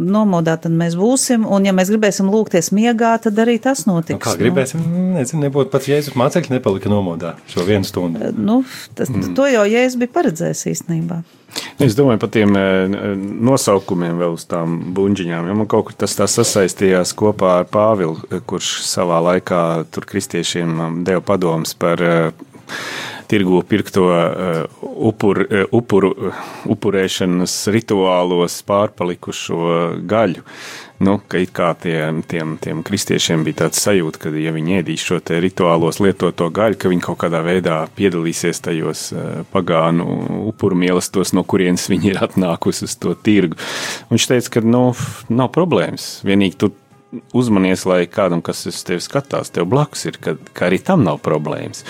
[0.00, 1.44] nomodā, tad mēs būsim.
[1.44, 4.16] Un ja mēs gribēsim lūgt lūgties miegā, tad arī tas notiks.
[4.16, 4.84] Nu, kā gribēsim,
[5.16, 8.22] nezinu, nebūtu pats Jēzus mācekļi nepalika nomodā šo vienu stundu.
[8.24, 8.62] Eh, nu,
[8.96, 9.34] tas, mm.
[9.38, 11.20] To jau Jēzus bija paredzējis īstenībā.
[11.82, 12.96] Es domāju par tiem eh,
[13.50, 15.50] nosaukumiem vēl uz tām buļģiņām.
[15.50, 21.00] Ja man kaut kur tas sasaistījās kopā ar Pāvilu, kurš savā laikā tur kristiešiem um,
[21.06, 22.02] deva padomus par
[23.30, 24.08] tirgu pirkto
[24.80, 25.42] upur,
[25.74, 26.10] upuru,
[26.70, 29.60] upurēšanas rituālos pārpalikušo
[30.10, 30.42] gaļu.
[31.00, 31.96] Nu, ka it kā tie,
[32.28, 36.90] tiem, tiem kristiešiem bija tāds sajūta, ka, ja viņi ēdīs šo rituālos lietoto gaļu, ka
[36.92, 40.04] viņi kaut kādā veidā piedalīsies tajos uh, pagānu
[40.50, 43.56] upuru mīlestos, no kurienes viņi ir atnākusi uz to tirgu.
[44.12, 44.84] Viņš teica, ka nu,
[45.32, 46.18] nav problēmas.
[46.28, 46.72] Vienīgi tu
[47.34, 51.18] uzmanies, lai kādam, kas uz tevi skatās, tev blakus ir, ka, ka arī tam nav
[51.24, 51.82] problēmas.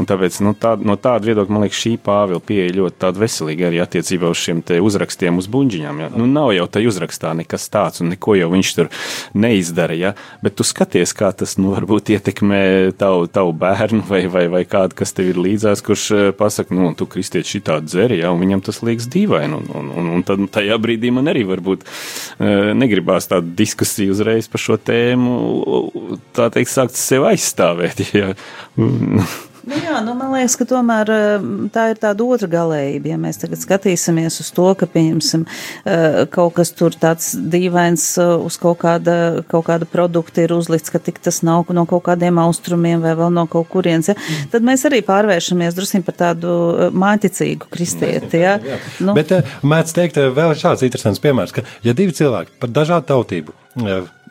[0.00, 3.82] Un tāpēc nu, tā, no tāda viedokļa man liekas, šī Pāvila pieeja ļoti veselīga arī
[3.82, 6.00] attiecībā uz šiem uzrakstiem uz buļģiņām.
[6.02, 6.08] Ja?
[6.16, 8.88] Nu, nav jau tajā uzrakstā nekas tāds, un neko jau viņš tur
[9.36, 9.96] neizdara.
[9.98, 10.14] Ja?
[10.42, 12.62] Bet tu skaties, kā tas nu, varbūt ietekmē
[12.98, 16.92] tavu, tavu bērnu vai, vai, vai kādu, kas tev ir līdzās, kurš eh, pasakā, nu,
[16.96, 18.32] tu kristieši šitā dzeri, ja?
[18.32, 19.60] un viņam tas liekas dīvaini.
[19.60, 24.48] Un, un, un, un tad tajā brīdī man arī varbūt uh, negribās tādu diskusiju uzreiz
[24.50, 25.38] par šo tēmu,
[26.36, 28.04] tā teikt, sākt sev aizstāvēt.
[28.12, 28.34] Ja.
[29.62, 31.44] Nu jā, nu man liekas, ka tomēr eh,
[31.74, 33.12] tā ir tāda otra galējība.
[33.12, 35.44] Ja mēs tagad skatīsimies uz to, ka, pieņemsim,
[35.86, 39.14] eh, kaut kas tur tāds dīvains eh, uz kaut kāda,
[39.50, 43.30] kaut kāda produkta ir uzlikts, ka tik tas nav no kaut kādiem austrumiem vai vēl
[43.34, 44.16] no kaut kurienes, ja,
[44.50, 48.42] tad mēs arī pārvēršamies drusim par tādu māticīgu kristieti.
[48.42, 48.56] Ja.
[48.98, 49.14] Nu.
[49.14, 49.30] Bet
[49.62, 53.54] mēdz teikt, vēl šāds interesants piemērs, ka ja divi cilvēki par dažādu tautību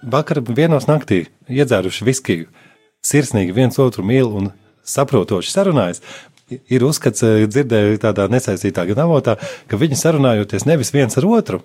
[0.04, 2.50] vakar vienos naktī iedzēruši viskiju,
[3.06, 4.52] sirsnīgi viens otru mīl un
[4.88, 6.02] saprotoši sarunājas,
[6.70, 9.38] ir uzskats, eh, dzirdēju tādā nesaistītā avotā,
[9.68, 11.62] ka viņi sarunājoties nevis viens ar otru,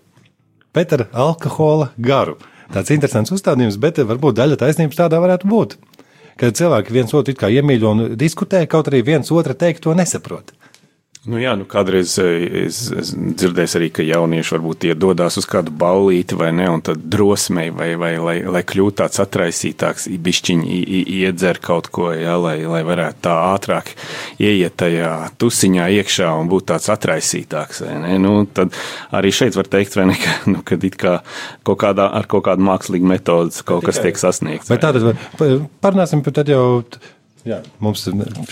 [0.74, 2.36] bet ar alkohola garu.
[2.72, 5.76] Tāds interesants uzstādījums, bet varbūt daļa taisnības tādā varētu būt.
[6.36, 10.52] Kad cilvēki viens otru iemīļo un diskutē, kaut arī viens otra teikt to nesaprot.
[11.26, 15.72] Nu jā, nu kādreiz eh, es, es dzirdēju arī, ka jaunieši varbūt iedodas uz kādu
[15.74, 20.78] baulīti vai ne, un tad drosmei vai, vai lai, lai kļūtu tāds atraisītāks, bišķiņi
[21.18, 23.90] iedzer kaut ko, jā, lai, lai varētu tā ātrāk
[24.38, 25.10] ieiet tajā
[25.42, 27.82] tusiņā iekšā un būt tāds atraisītāks.
[28.22, 28.76] Nu, tad
[29.16, 31.18] arī šeit var teikt, vai ne, ka, nu, kad it kā
[31.66, 34.70] kaut kādā, ar kaut kādu mākslīgu metodu kaut kas tiek sasniegts.
[34.70, 35.18] Vai tātad
[35.82, 36.66] parunāsim par tad jau
[37.46, 38.02] Jā, mums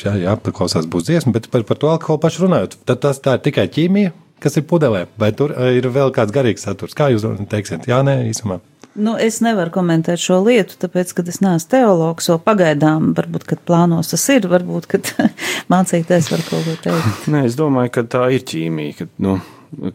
[0.05, 3.43] jā, jāpaklausās būs dziesma, bet par, par to alkoholu pašu runājot, tad tas tā ir
[3.49, 4.13] tikai ķīmija,
[4.45, 6.95] kas ir pudelē, vai tur eh, ir vēl kāds garīgs saturs?
[6.95, 7.89] Kā jūs teiksiet?
[7.91, 8.61] Jā, nē, īsumā.
[8.95, 13.65] Nu, es nevaru komentēt šo lietu, tāpēc, ka es neesmu teologs, o pagaidām, varbūt, kad
[13.67, 15.11] plānos tas ir, varbūt, kad
[15.73, 17.27] mācīties var kaut ko teikt.
[17.35, 19.41] Nē, es domāju, ka tā ir ķīmija, ka, nu,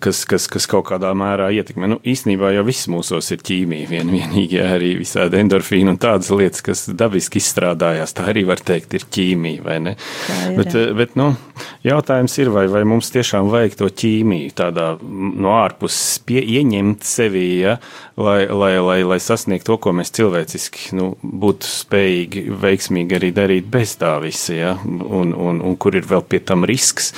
[0.03, 1.89] kas, kas, kas kaut kādā mērā ietekmē.
[1.89, 6.63] Nu, īstenībā jau viss mūsos ir ķīmija, vien, vienīgi arī visādi endorfīni un tādas lietas,
[6.65, 8.15] kas dabiski izstrādājās.
[8.17, 9.95] Tā arī var teikt, ir ķīmija, vai ne?
[9.95, 10.85] ir, bet, jā.
[10.97, 11.31] bet nu,
[11.87, 17.47] jautājums ir, vai, vai mums tiešām vajag to ķīmiju tādā no ārpuses pie, ieņemt sevī,
[17.63, 17.77] ja,
[18.19, 23.67] lai, lai, lai, lai sasniegtu to, ko mēs cilvēciski nu, būtu spējīgi veiksmīgi arī darīt
[23.69, 27.11] bez tā visa, ja, un, un, un kur ir vēl pie tam risks,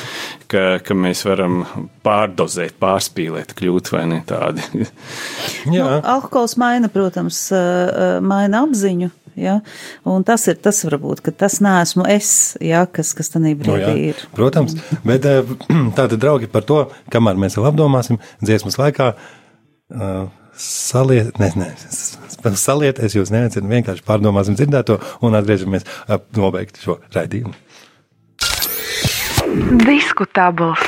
[0.51, 1.61] ka, ka mēs varam
[2.05, 4.65] pārdozēt, pārspīlēt, kļūt vai ne tādi.
[5.71, 9.11] Nu, alkohols maina, protams, uh, maina apziņu.
[9.39, 9.59] Ja?
[10.07, 12.31] Un tas ir tas, varbūt, ka tas neesmu es,
[12.63, 12.83] ja?
[12.89, 14.25] kas, kas tādā brīdī Nu, jā, ir.
[14.35, 14.75] Protams,
[15.07, 15.53] bet eh,
[15.97, 16.83] tātad, draugi, par to,
[17.13, 19.13] kamēr mēs vēl apdomāsim, dziesmas laikā.
[19.91, 20.29] Uh,
[20.61, 21.69] Saliet, ne, ne,
[22.59, 27.55] saliet, es jūs neaicinu, vienkārši pārdomāsim dzirdēto un atgriežamies uh, nobeigt šo raidījumu.
[29.71, 30.79] Diskutabls.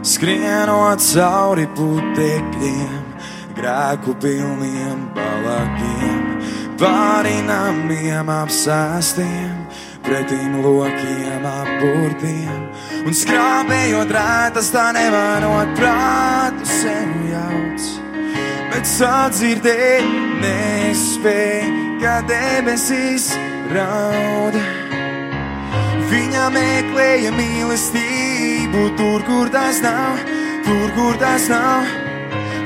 [0.00, 3.04] Skrienot cauri putekļiem,
[3.58, 6.24] grēku pilniem balagiem,
[6.80, 9.63] pāri namiem apsēstiem,
[10.04, 12.68] pretim lokiem apburtiem,
[13.06, 17.88] un skrāpējot rētas tā nevainot prātu sev jauc.
[18.74, 20.08] Bet sadzirdēt
[20.44, 21.68] nespēj,
[22.02, 23.32] kā debesīs
[23.72, 24.58] raud.
[26.10, 30.20] Viņa meklēja mīlestību tur, kur tas nav,
[30.66, 31.88] tur, kur tas nav.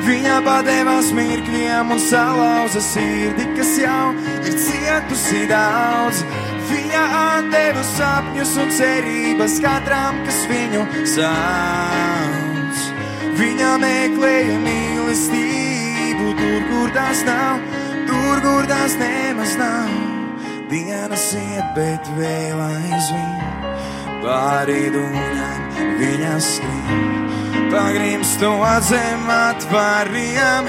[0.08, 6.22] Viņa padevās mirkļiem un salauza sirdi, kas jau ir cietusi daudz.
[6.68, 12.84] Viņa atdeva sapņus un cerības katram, kas viņu sauc.
[13.38, 17.62] Viņa meklēja mīlestību tur, kur tas nav,
[18.08, 19.94] tur, kur tas nemaz nav.
[20.68, 23.38] Dienas iet, bet vēl aizvien
[24.20, 27.14] pāri dūņām viņa skrien.
[27.68, 30.68] Pagrimstot zem atvāriem,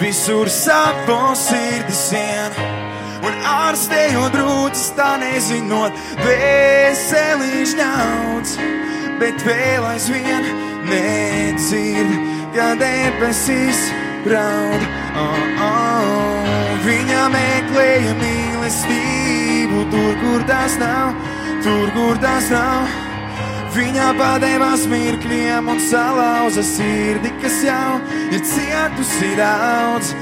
[0.00, 2.73] visur sapo sirdis sien.
[3.24, 8.56] Un ārstējot brūcis, tā nezinot, veselīši ņauts,
[9.20, 10.48] bet vēl aizvien
[10.90, 12.12] nedzird,
[12.56, 13.86] kā debesīs
[14.28, 14.84] raud.
[15.14, 16.52] Oh, oh,
[16.84, 21.16] viņa meklēja mīlestību tur, kur tas nav,
[21.64, 23.03] tur, kur tas nav.
[23.74, 27.96] Viņa padevās mirkļiem un salauza sirdi, kas jau
[28.30, 30.12] ir cietusi daudz.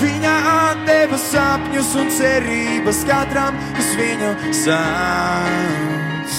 [0.00, 4.30] Viņa atdeva sapņus un cerības katram, kas viņu
[4.62, 6.38] sauc.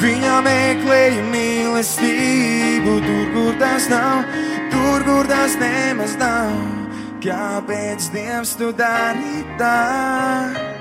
[0.00, 4.24] Viņa meklēja mīlestību tur, kur tas nav,
[4.72, 6.56] tur, kur tas nemaz nav.
[7.26, 10.75] Kāpēc Dievs tu dari tā?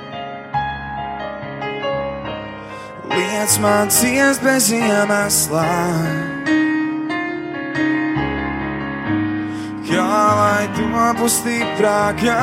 [3.12, 5.65] Liec man ciest bez iemeslā.
[9.86, 12.39] Kā lai topu stiprākā?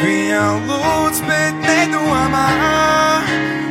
[0.00, 2.46] Viņa lūdz, bet nedomā.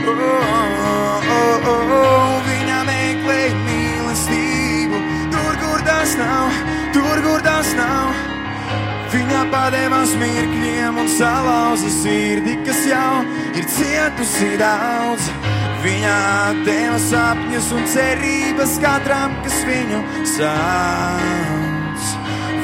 [0.09, 2.35] Oh, oh, oh, oh.
[2.45, 5.01] Viņa meklē mīlestību
[5.33, 6.61] tur, kur tas nav,
[6.93, 8.08] tur, kur tas nav.
[9.09, 13.23] Viņa padevās mirkļiem un salauza sirdi, kas jau
[13.57, 15.29] ir cietusi daudz.
[15.81, 16.17] Viņa
[16.67, 20.01] deva sapņus un cerības katram, kas viņu
[20.35, 22.11] sauc.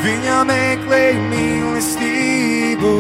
[0.04, 2.92] Viņa meklēja mīlestību.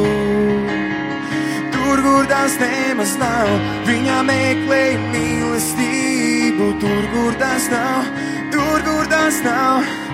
[1.75, 3.51] Tur, kur tas nemaz nav,
[3.91, 6.71] viņa meklēja mīlestību.
[6.81, 8.09] Tur, kur tas nav,
[8.55, 10.04] tur, kur tas nav.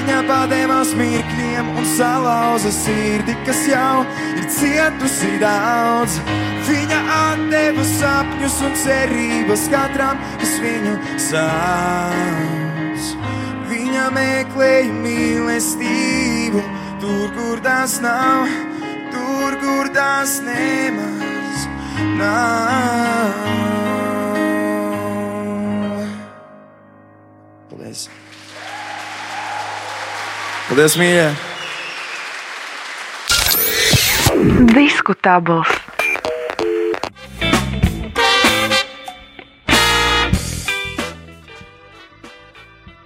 [0.00, 3.98] Viņa padevās mirkļiem un salauza sirdi, kas jau
[4.32, 6.14] ir cietusi daudz.
[6.64, 13.10] Viņa atdeva sapņus un cerības katram, kas viņu sauc.
[13.68, 16.62] Viņa meklēja mīlestību
[17.02, 18.48] tur, kur tas nav,
[19.12, 21.68] tur, kur tas nemaz
[22.16, 23.44] nav.
[27.68, 28.08] Paldies!
[30.70, 31.24] Paldies, mīļie!
[34.70, 35.72] Diskutabls.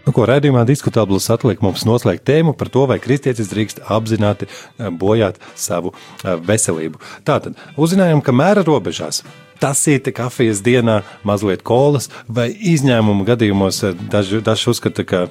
[0.04, 4.90] Nu, ko raidījumā diskutabls atliek mums noslēgt tēmu par to, vai kristietis drīkst apzināti eh,
[4.92, 7.00] bojāt savu eh, veselību.
[7.24, 9.22] Tātad uzzinājām, ka mēra robežās.
[9.64, 15.24] tasīte kafijas dienā, mazliet kolas, vai izņēmumu gadījumos eh, daži, daži uzskata, ka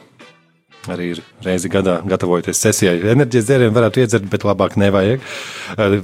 [0.91, 2.97] arī ir reizi gadā gatavojoties sesijai.
[3.13, 5.23] Enerģijas dzērienu varētu iedzert, bet labāk nevajag.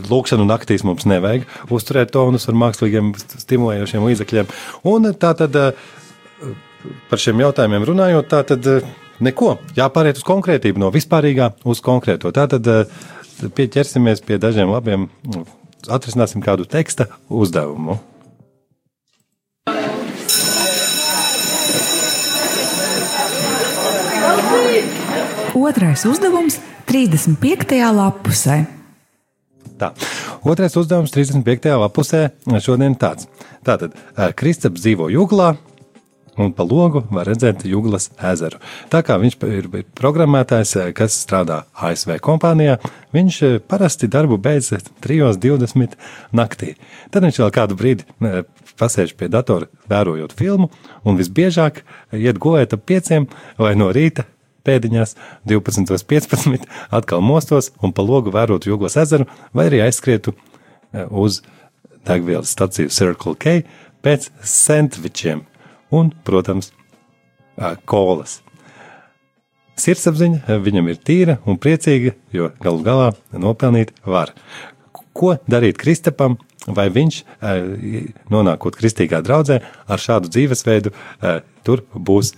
[0.09, 4.51] Lūkšanu naktīs mums nevajag uzturēt tonus ar mākslīgiem stimulējošiem līdzekļiem.
[4.89, 5.57] Un tā tad
[7.09, 8.69] par šiem jautājumiem runājot, tā tad
[9.23, 9.57] neko.
[9.77, 12.31] Jāpāriet uz konkrētību no vispārīgā uz konkrēto.
[12.35, 12.69] Tā tad
[13.55, 15.09] pieķersimies pie dažiem labiem,
[15.87, 17.99] atrisināsim kādu teksta uzdevumu.
[25.69, 26.59] Otrais uzdevums-
[26.89, 27.91] 35.
[27.93, 28.65] lapusē.
[29.77, 29.91] Tā.
[30.41, 31.75] Otrais uzdevums 35.
[31.77, 33.27] lapusē šodien tāds.
[33.63, 33.93] Tātad
[34.33, 35.57] Kristaps dzīvo Juglā,
[36.37, 38.57] un pa logu var redzēt Juglas ezeru.
[38.89, 42.79] Tā kā viņš ir programmētājs, kas strādā ASV kompānijā,
[43.13, 45.93] viņš parasti darbu beidz 3.20
[46.33, 46.77] naktī.
[47.11, 48.09] Tad viņš vēl kādu brīdi
[48.79, 50.71] pasēž pie datora, vērojot filmu,
[51.05, 53.27] un visbiežāk iet gulēt ap 5
[53.59, 54.25] vai no rīta
[54.69, 55.17] pēdiņās,
[55.49, 56.69] 12.15.
[56.93, 60.37] atkal mostos un pa logu vērotu Juglas ezeru, vai arī aizskrietu
[61.09, 61.41] uz
[62.07, 63.61] degvielas staciju Circle K
[64.05, 65.43] pēc sandvičiem
[65.91, 66.71] un, protams,
[67.89, 68.39] kolas.
[69.79, 74.33] Sirdsapziņa viņam ir tīra un priecīga, jo galu galā nopelnīt var.
[74.91, 77.21] Ko darīt Kristapam, vai viņš,
[78.31, 80.93] nonākot kristīgā draudzē, ar šādu dzīvesveidu
[81.67, 82.33] tur būs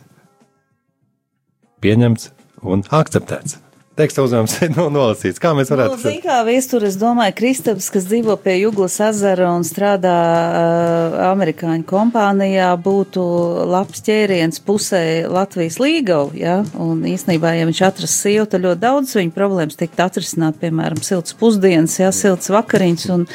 [1.82, 3.58] pieņemts un akceptēts?
[4.02, 5.42] Teksta uzdevums ir no, nolasīts.
[5.42, 6.24] Kā mēs varētu to darīt?
[6.26, 12.72] Kā viestur, es domāju, Kristaps, kas dzīvo pie Juglas ezera un strādā uh, amerikāņu kompānijā,
[12.82, 13.24] būtu
[13.70, 16.62] labs ķēriens pusē Latvijas līgavu, ja?
[16.82, 21.36] Un īstenībā, ja viņš atrast sievu, tad ļoti daudz viņa problēmas tikt atrisināt, piemēram, silts
[21.38, 23.28] pusdienas, ja, silts vakariņas un,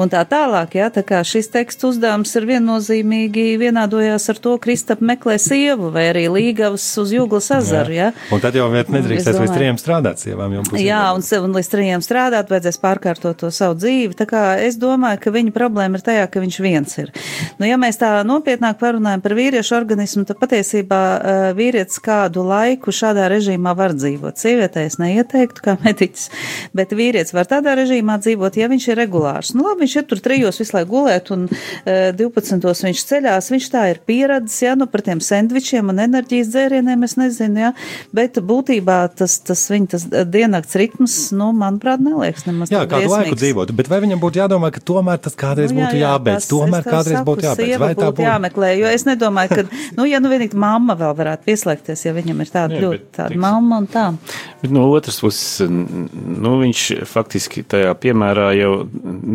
[0.00, 0.90] un tā tālāk, ja?
[0.94, 6.26] Tā kā šis teksta uzdevums ir viennozīmīgi vienādojās ar to, Kristap meklē sievu vai arī
[6.32, 8.10] līgavas uz Juglas ezeru, ja?
[8.34, 10.54] Un tad jau nedrīkstēs līdz trim strādāt strādāt sievām.
[10.78, 14.16] Jā, un, un līdz trījiem strādāt, vajadzēs pārkārtot to savu dzīvi.
[14.18, 17.12] Tā kā es domāju, ka viņa problēma ir tajā, ka viņš viens ir.
[17.58, 22.94] Nu, ja mēs tā nopietnāk parunājam par vīriešu organismu, tad patiesībā uh, vīrietis kādu laiku
[22.94, 24.38] šādā režīmā var dzīvot.
[24.38, 26.28] Sievietē es neieteiktu kā mediķis,
[26.76, 29.54] bet vīrietis var tādā režīmā dzīvot, ja viņš ir regulārs.
[29.56, 32.68] Nu, labi, viņš ir tur trijos visu laiku gulēt un uh, 12.
[32.88, 37.16] viņš ceļās, viņš tā ir pieredzis, jā, nu par tiem sendvičiem un enerģijas dzērieniem es
[37.20, 37.72] nezinu, jā,
[38.14, 43.14] bet būtībā tas, tas viņa tas diennakts ritms, nu, manuprāt, neliekas nemaz jā, kādu briesmīgs.
[43.14, 46.44] laiku dzīvot, bet vai viņam būtu jādomā, ka tomēr tas kādreiz nu, jā, būtu jābeidz,
[46.44, 48.24] tas, tomēr kādreiz būtu jābeidz, vai tā būtu?
[48.26, 52.44] jāmeklē, jo es nedomāju, ka, nu, ja nu vienīgi mamma vēl varētu pieslēgties, ja viņam
[52.44, 54.06] ir tāda jā, ļoti bet, tāda tiks, mamma un tā.
[54.62, 58.72] Bet no otras puses, nu, viņš faktiski tajā piemērā jau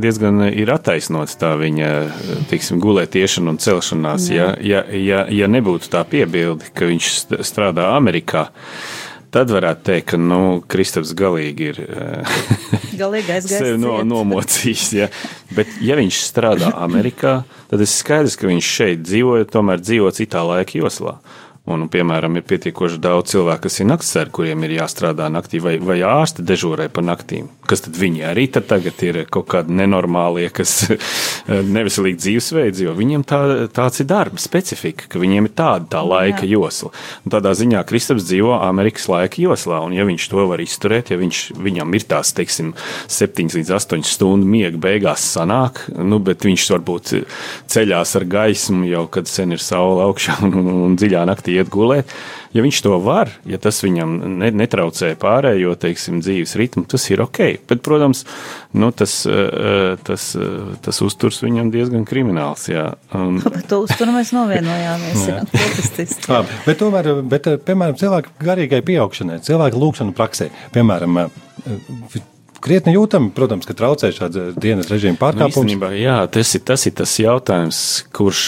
[0.04, 1.92] diezgan ir attaisnots tā viņa,
[2.52, 4.52] teiksim, gulētiešana un celšanās, jā.
[4.60, 7.14] ja, ja, ja, ja nebūtu tā piebildi, ka viņš
[7.46, 8.50] strādā Amerikā
[9.34, 11.80] tad varētu teikt, ka nu, Kristaps galīgi ir
[13.02, 14.86] galīgi sevi no, nomocījis.
[14.98, 15.10] Ja.
[15.54, 17.40] Bet, ja viņš strādā Amerikā,
[17.72, 21.18] tad ir skaidrs, ka viņš šeit dzīvo, tomēr dzīvo citā laika joslā.
[21.64, 26.02] Un, piemēram, ir pietiekoši daudz cilvēku, kas ir naktsēri, kuriem ir jāstrādā naktī, vai, vai
[26.04, 27.46] ārsti dežūrē pa naktīm.
[27.64, 30.74] Kas tad viņi arī tad tagad ir kaut kādi nenormālie, kas
[31.78, 33.40] neveselīgi dzīvesveidi, jo viņiem tā,
[33.72, 36.58] tāds ir darba specifika, ka viņiem ir tāda tā laika Jā.
[36.58, 36.92] josla.
[37.24, 41.20] Un tādā ziņā Kristaps dzīvo Amerikas laika joslā, un ja viņš to var izturēt, ja
[41.24, 42.76] viņš, viņam ir tās, teiksim,
[43.08, 47.16] 7 līdz 8 stundu miega beigās sanāk, nu, bet viņš varbūt
[47.72, 51.72] ceļās ar gaismu jau, kad sen ir saule augšā un, un, un dziļā naktī iet
[51.74, 52.12] gulēt.
[52.54, 57.24] Ja viņš to var, ja tas viņam ne, netraucē pārējo teiksim, dzīves ritmu, tas ir
[57.24, 57.40] ok.
[57.70, 58.24] Bet, protams,
[58.78, 62.68] nu, tas, eh, tas, eh, tas uzturs viņam diezgan krimināls.
[62.70, 62.92] Jā.
[63.18, 63.42] Un...
[63.46, 65.26] Par to uzturu mēs novienojāmies.
[65.32, 65.40] jā,
[66.30, 71.24] jā bet, tomēr, bet, eh, piemēram, cilvēku garīgai pieaugšanai, cilvēku lūkšanu praksē, piemēram,
[72.64, 75.58] krietni jūtami, protams, ka traucē šāda dienas režīma pārkāpums.
[75.58, 77.84] Nu, īstenībā, jā, tas ir, tas ir tas jautājums,
[78.16, 78.46] kurš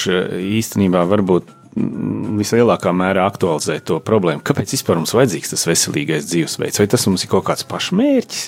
[0.62, 4.43] īstenībā varbūt vislielākā mērā aktualizē to problēmu.
[4.45, 6.80] Kāpēc vispār mums vajadzīgs tas veselīgais dzīvesveids?
[6.80, 8.45] Vai tas mums ir kaut kāds pašmērķis?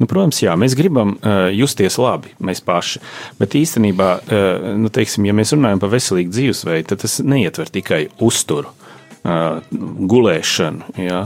[0.00, 3.00] Nu, protams, jā, mēs gribam uh, justies labi, mēs paši.
[3.40, 8.06] Bet īstenībā, uh, nu, teiksim, ja mēs runājam par veselīgu dzīvesveidu, tad tas neietver tikai
[8.24, 8.72] uzturu.
[9.26, 9.58] Uh,
[10.06, 11.24] gulēšanu, jā,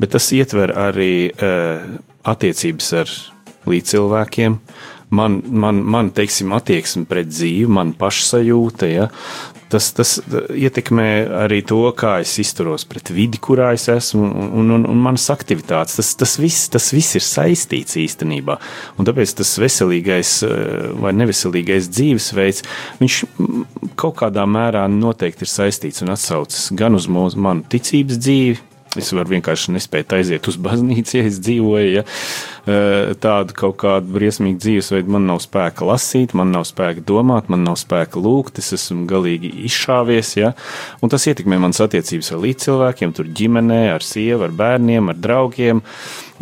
[0.00, 1.82] bet tas ietver arī uh,
[2.24, 3.12] attiecības ar
[3.68, 4.56] līdzcilvēkiem,
[5.12, 9.08] man, man, man teiksim, attieksme pret dzīvi, man pašsajūta, ja,
[9.72, 10.14] tas, tas
[10.52, 11.08] ietekmē
[11.42, 14.28] arī to, kā es izturos pret vidi, kurā es esmu,
[14.60, 15.98] un, un, un manas aktivitātes.
[15.98, 18.58] Tas, tas, viss, tas viss ir saistīts īstenībā.
[18.98, 20.34] Un tāpēc tas veselīgais
[21.02, 22.66] vai neveselīgais dzīvesveids,
[23.00, 23.22] viņš
[24.00, 28.60] kaut kādā mērā noteikti ir saistīts un atsaucas gan uz mūsu, manu ticības dzīvi,
[29.00, 31.92] Es varu vienkārši nespēt aiziet uz baznīcu, ja es dzīvoju.
[31.94, 32.02] Ja.
[32.62, 37.74] Tādu kaut kādu briesmīgu dzīvesveidu man nav spēka lasīt, man nav spēka domāt, man nav
[37.80, 40.36] spēka lūgt, es esmu galīgi izšāvies.
[40.38, 40.52] Ja.
[41.02, 45.82] Un tas ietekmē manas attiecības ar līdzcilvēkiem, tur ģimenē, ar sievu, ar bērniem, ar draugiem.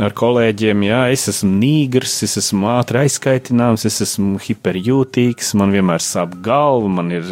[0.01, 6.01] Ar kolēģiem, jā, es esmu nīgrs, es esmu ātri aizskaitināms, es esmu hiperjūtīgs, man vienmēr
[6.01, 7.27] sāp galva, man ir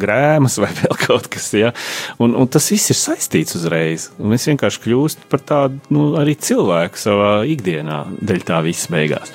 [0.00, 1.74] grēmas vai vēl kaut kas, jā.
[2.22, 4.08] Un, un tas viss ir saistīts uzreiz.
[4.22, 9.32] Un es vienkārši kļūstu par tādu, nu, arī cilvēku savā ikdienā, dēļ tā viss beigās.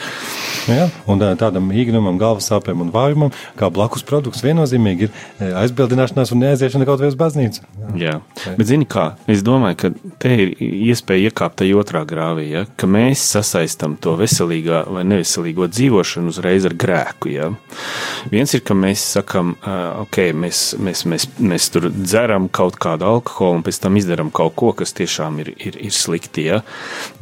[0.69, 6.43] Ja, un tādam īgnumam, galvas sāpēm un vājumam, kā blakus produkts, viennozīmīgi ir aizbildināšanās un
[6.43, 7.63] neaiziešana kaut vai uz baznīcu.
[7.97, 8.53] Jā, Jā.
[8.59, 12.89] bet zini kā, es domāju, ka te ir iespēja iekāpt tajā otrā grāvī, ja, ka
[12.89, 17.31] mēs sasaistam to veselīgā vai neveselīgo dzīvošanu uzreiz ar grēku.
[17.33, 17.49] Ja.
[18.31, 19.55] Viens ir, ka mēs sakam,
[20.05, 24.55] ok, mēs, mēs, mēs, mēs tur dzeram kaut kādu alkoholu un pēc tam izdarām kaut
[24.59, 26.45] ko, kas tiešām ir, ir, ir slikti.
[26.51, 26.61] Ja.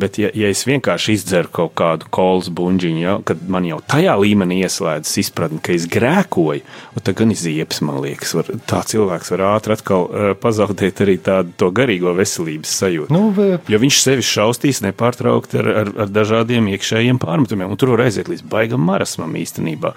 [0.02, 4.16] Bet ja, ja es vienkārši izdzeru kaut kādu kolas buļģiņu, ja, kad man jau tajā
[4.22, 6.64] līmenī ieslēdzas izpratne, ka es grēkoju,
[7.00, 11.72] tad gan izieps, man liekas, var, tā cilvēks var ātri atkal uh, pazaudēt arī tādu
[11.76, 13.16] garīgo veselības sajūtu.
[13.16, 13.70] Nu, bet...
[13.72, 18.32] Jo viņš sevi šaustīs nepārtraukti ar, ar, ar dažādiem iekšējiem pārmetumiem, un tur var aiziet
[18.32, 19.94] līdz baigam marasmam īstenībā.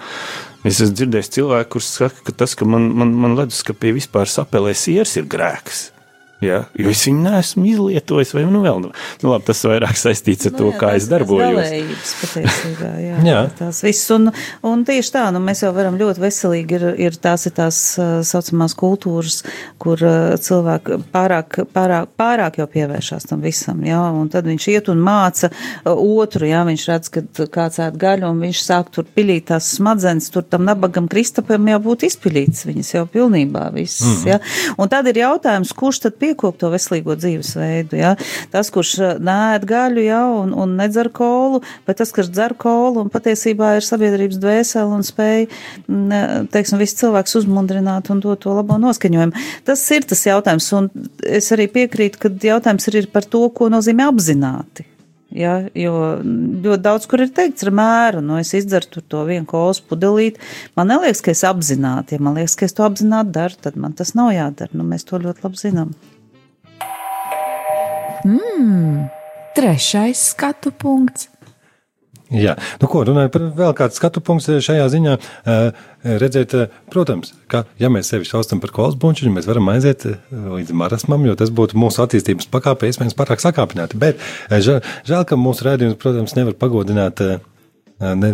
[0.63, 4.71] Es esmu dzirdējis cilvēku, kurš saka, ka tas, ka man, man, man leduskapī vispār sapelē
[4.77, 5.89] sieras, ir grēks.
[6.43, 6.63] Ja?
[6.79, 8.81] Jo es viņu neesmu izlietojis, vai nu vēl.
[8.83, 8.91] Nu,
[9.23, 11.71] nu, labi, tas vairāk saistīts ar nu, to, jā, kā es darbojos.
[12.21, 13.41] Patiesībā, jā, jā.
[13.59, 14.11] Tās viss.
[14.15, 14.31] Un,
[14.67, 17.79] un tieši tā, nu, mēs jau varam ļoti veselīgi, ir, ir tās ir tās
[18.27, 19.41] saucamās kultūras,
[19.81, 20.01] kur
[20.43, 25.49] cilvēki pārāk, pārāk, pārāk jau pievēršās tam visam, jā, un tad viņš iet un māca
[25.89, 30.29] otru, jā, viņš redz, ka kāds ēd gaļu, un viņš sāk tur pilīt tās smadzenes,
[30.33, 34.27] tur tam nabagam Kristapam jau būtu izpilīts, viņas jau pilnībā viss, mm -hmm.
[34.31, 34.39] jā.
[34.77, 37.97] Un tad ir jautājums, kurš tad pie piekop to veselīgo dzīvesveidu.
[37.99, 38.13] Ja?
[38.51, 43.05] Tas, kurš eh, nēd gaļu ja, un, un nedzer kolu, bet tas, kurš dzer kolu
[43.05, 45.47] un patiesībā ir sabiedrības dvēseli un spēj,
[45.87, 49.45] mm, teiksim, visu cilvēks uzmundrināt un dot to labo noskaņojumu.
[49.67, 50.89] Tas ir tas jautājums, un
[51.23, 54.89] es arī piekrītu, ka jautājums ir par to, ko nozīmē apzināti.
[55.33, 59.79] Ja, jo ļoti daudz, kur ir teikts ar mēru, nu es izdzeru to vienu kolas
[59.81, 60.41] pudelīti.
[60.77, 63.97] Man neliekas, ka es apzināti, ja man liekas, ka es to apzināti daru, tad man
[63.97, 64.69] tas nav jādara.
[64.77, 65.95] Nu, mēs to ļoti labi zinām.
[68.23, 69.07] Mmm,
[69.57, 71.29] trešais skatu punkts.
[72.33, 75.11] Jā, nu ko, runājot par vēl kādu skatu punktu šajā ziņā,
[76.23, 76.55] redzēt,
[76.89, 81.35] protams, ka, ja mēs sevi šaustam par kolas bunčiņu, mēs varam aiziet līdz marasmam, jo
[81.37, 83.99] tas būtu mūsu attīstības pakāpē, iespējams, pārāk sakāpināti.
[84.01, 87.21] Bet žēl, žēl ka mūsu rādījums, protams, nevar pagodināt
[87.99, 88.31] ne,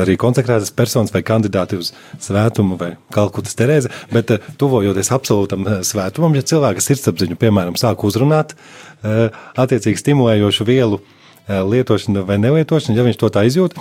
[0.00, 1.92] arī konsekrētas personas vai kandidāti uz
[2.22, 8.54] svētumu vai Kalkutas Terēze, bet tuvojoties absolūtam svētumam, ja cilvēka sirdsapziņu, piemēram, sāk uzrunāt
[9.00, 11.00] attiecīgi stimulējošu vielu
[11.48, 13.74] lietošana vai nelietošana, ja viņš to tā izjūt,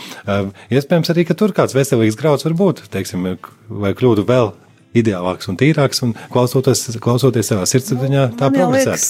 [0.73, 3.35] iespējams arī, tur kāds veselīgs grauds var būt, teiksim,
[3.69, 4.53] vai kļūdu vēl
[4.97, 8.95] ideālāks un tīrāks, un klausoties, klausoties savā sirdsapziņā, tā progresē.
[8.95, 9.09] Liekas,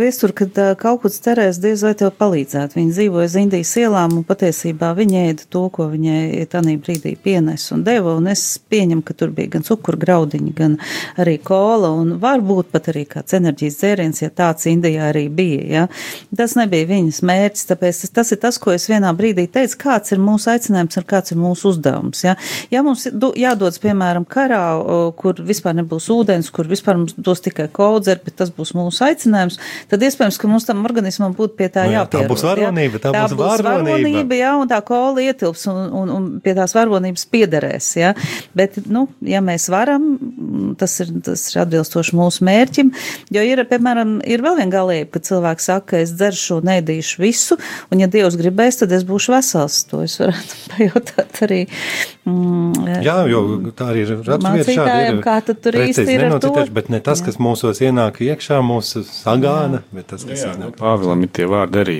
[0.00, 2.78] viestur, kad kaut kāds cerēs, diez vai tev palīdzētu.
[2.78, 7.66] Viņa dzīvoja uz Indijas ielām, un patiesībā viņa ēda to, ko viņai tanī brīdī pienes
[7.76, 10.78] un deva, un es pieņemu, ka tur bija gan cukurgraudiņi, gan
[11.20, 15.84] arī kola, un varbūt pat arī kāds enerģijas dzēriens, ja tāds Indijā arī bija, ja.
[16.36, 20.16] Tas nebija viņas mērķis, tāpēc tas, tas ir tas, ko es vienā brīdī teicu, kāds
[20.16, 22.36] ir mūsu aicinājums un kāds ir mūsu uzdevums, ja.
[22.72, 24.64] Ja mums jādodas, piemēram, karā,
[25.18, 29.58] kur vispār nebūs ūdens, kur vispār mums dos tikai kaudzeri, bet tas būs mūsu aicinājums,
[29.90, 32.28] tad iespējams, ka mums tam organismam būtu pie tā no, nu jā, jāpierod.
[32.28, 33.98] Tā būs varonība, tā, tā būs varonība.
[33.98, 34.38] varonība.
[34.38, 38.14] Jā, un tā kola ietilps un, un, un pie tās varonības piederēs, jā.
[38.58, 40.08] Bet, nu, ja mēs varam,
[40.80, 42.92] tas ir, tas ir atbilstoši mūsu mērķim,
[43.34, 47.22] jo ir, piemēram, ir vēl viena galība, ka cilvēks saka, ka es dzeršu un ēdīšu
[47.22, 47.58] visu,
[47.92, 49.82] un ja Dievs gribēs, tad es būšu vesels.
[49.90, 51.60] To es varētu pajautāt arī.
[52.28, 53.42] Mm, jā, jo
[53.76, 56.52] tā arī ir raksturvieta šādi ir kā tur īsti ir to.
[56.74, 59.98] Bet ne tas, kas mūsos ienāk iekšā, mūsu sagāna, jā.
[59.98, 60.74] bet tas, kas jā, iznāk.
[60.74, 61.98] Nu, Pāvilam ir tie vārdi arī,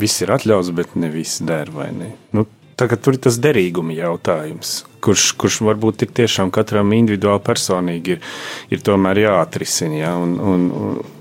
[0.00, 2.12] viss ir atļauts, bet ne viss der, vai ne?
[2.36, 2.46] Nu,
[2.78, 8.32] tagad tur ir tas derīguma jautājums, kurš, kurš varbūt ir tiešām katram individuāli personīgi ir,
[8.72, 10.12] ir tomēr jāatrisina, ja?
[10.18, 10.66] un, un,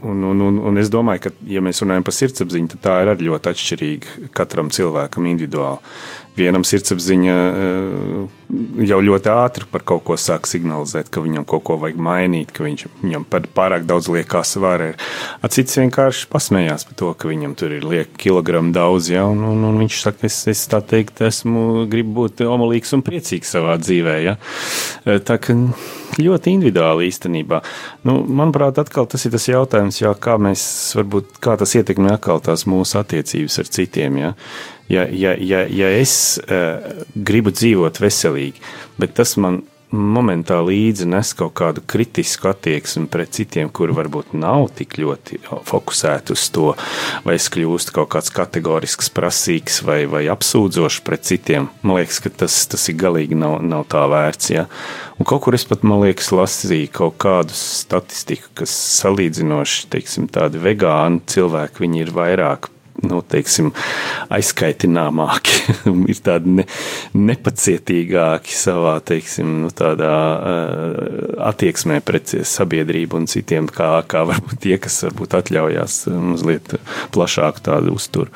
[0.01, 3.13] un, un, un, un es domāju, ka, ja mēs runājam par sirdsapziņu, tad tā ir
[3.13, 5.95] arī ļoti atšķirīga katram cilvēkam individuāli.
[6.37, 8.41] Vienam sirdsapziņa eh,
[8.87, 12.65] jau ļoti ātri par kaut ko sāk signalizēt, ka viņam kaut ko vajag mainīt, ka
[12.65, 13.25] viņš, viņam
[13.55, 14.91] pārāk daudz liekās svara.
[15.51, 19.63] Cits vienkārši pasmējās par to, ka viņam tur ir liek kilogramu daudz, ja, un, un,
[19.67, 24.17] un viņš saka, es, es tā teikt, esmu, gribu būt omulīgs un priecīgs savā dzīvē,
[24.25, 24.37] ja.
[25.05, 25.55] Eh, tā ka
[26.19, 27.61] ļoti individuāli īstenībā.
[28.07, 30.63] Nu, manuprāt, atkal tas ir tas jautājums, jā, kā mēs
[30.99, 34.35] varbūt, kā tas ietekmē atkal tās mūsu attiecības ar citiem, ja
[34.91, 38.59] ja, ja, ja, ja es uh, gribu dzīvot veselīgi,
[38.99, 44.69] bet tas man momentā līdzi nes kaut kādu kritisku attieksmi pret citiem, kuri varbūt nav
[44.77, 46.71] tik ļoti fokusēti uz to,
[47.25, 51.69] vai es kļūstu kaut kāds kategorisks, prasīgs vai, vai apsūdzošs pret citiem.
[51.83, 54.51] Man liekas, ka tas, tas ir galīgi nav, nav tā vērts.
[54.55, 54.67] Ja?
[55.19, 60.61] Un kaut kur es pat, man liekas, lasīju kaut kādu statistiku, kas salīdzinoši, teiksim, tādi
[60.61, 62.71] vegāni cilvēki, viņi ir vairāk
[63.07, 63.71] nu, teiksim,
[64.31, 65.75] aizskaitināmāki,
[66.11, 66.65] ir tādi ne,
[67.17, 71.21] nepacietīgāki savā teiksim, nu, tādā, uh,
[71.51, 76.75] attieksmē pret sabiedrību un citiem, kā, kā varbūt tie, kas varbūt atļaujās mazliet
[77.15, 78.31] plašāku tādu uzturu.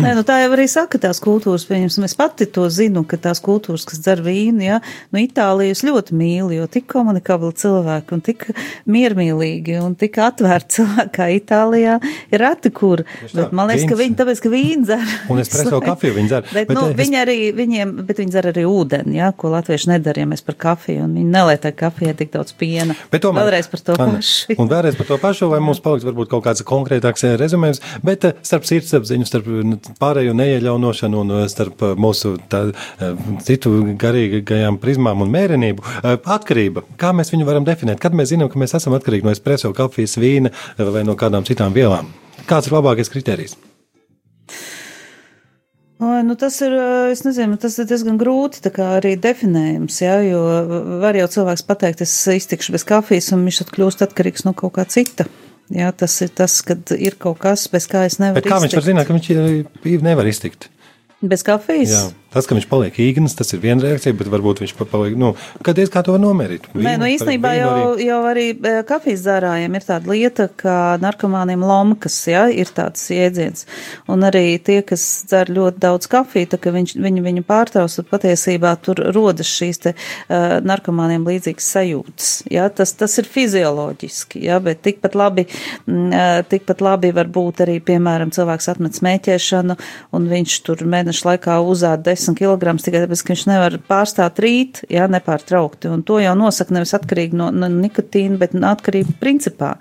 [0.00, 3.42] Nē, nu, tā jau arī saka, tās kultūras, pieņemsim, es pati to zinu, ka tās
[3.44, 4.80] kultūras, kas dzer vīnu, ja,
[5.10, 8.46] nu, Itālijas ļoti mīlu, jo tik komunikabli cilvēki un tik
[8.90, 11.98] miermīlīgi un tik atvērti cilvēki kā Itālijā
[12.30, 15.14] ir reti, kur, bet man liekas, ka viņi, tāpēc, ka viņi dzer.
[15.32, 16.46] Un es preso kafiju viņi dzer.
[16.50, 16.96] Bet, bet, nu, es...
[16.98, 20.58] viņi arī, viņiem, bet viņi dzer arī ūdeni, jā, ko latvieši nedara, ja mēs par
[20.60, 22.96] kafiju, un viņi nelietai kafijai tik daudz piena.
[23.12, 24.56] Bet tomēr, vēlreiz par to man, pašu.
[24.60, 28.26] Un vēlreiz par to pašu, lai mums paliks varbūt kaut kāds konkrētāks eh, rezumējums, bet
[28.28, 32.66] eh, starp sirdsapziņu, starp nu, pārējo neieļaunošanu un eh, starp mūsu tā,
[33.46, 35.86] citu garīgajām prizmām un mērenību,
[36.20, 39.72] atkarība, kā mēs viņu varam definēt, kad mēs zinām, ka mēs esam atkarīgi no espreso
[39.76, 42.10] kafijas, vīna vai no kādām citām vielām.
[42.50, 43.58] Kāds ir labākais kriterijs?
[46.00, 46.72] O, nu tas ir,
[47.12, 50.40] es nezinu, tas ir diezgan grūti arī definējums, jā, jo
[51.02, 54.78] var jau cilvēks pateikt, es iztikšu bez kafijas, un viņš tad kļūst atkarīgs no kaut
[54.78, 55.28] kā cita.
[55.70, 58.40] Jā, tas ir tas, kad ir kaut kas, bez kā es nevaru.
[58.40, 58.64] Bet kā iztikt.
[58.64, 60.70] viņš var zināt, ka viņš nevar iztikt?
[61.20, 61.92] Bez kafijas?
[61.92, 62.02] Jā.
[62.30, 65.32] Tas, ka viņš paliek īgnis, tas ir viena reakcija, bet varbūt viņš paliek, nu,
[65.66, 66.68] kad diez kā to nomērīt.
[66.70, 68.04] Vīnu, Nē, nu īstenībā jau, arī...
[68.06, 73.66] jau arī e, kafijas dzērājiem ir tāda lieta, ka narkomāniem lomkas, jā, ir tāds jēdziens.
[74.14, 78.10] Un arī tie, kas dzer ļoti daudz kafiju, tā ka viņš, viņi viņu pārtrauc, tad
[78.12, 84.60] patiesībā tur rodas šīs te uh, narkomāniem līdzīgas sajūtas, jā, tas, tas ir fizioloģiski, jā,
[84.62, 89.80] bet tikpat labi, uh, tikpat labi var būt arī, piemēram, cilvēks atmet smēķēšanu,
[90.14, 94.82] un viņš tur mēnešu laikā uzāda 10 kg tikai tāpēc, ka viņš nevar pārstāt rīt,
[94.92, 95.90] jā, nepārtraukti.
[95.90, 99.76] Un to jau nosaka nevis atkarīgi no, no nikotīna, bet atkarība principā.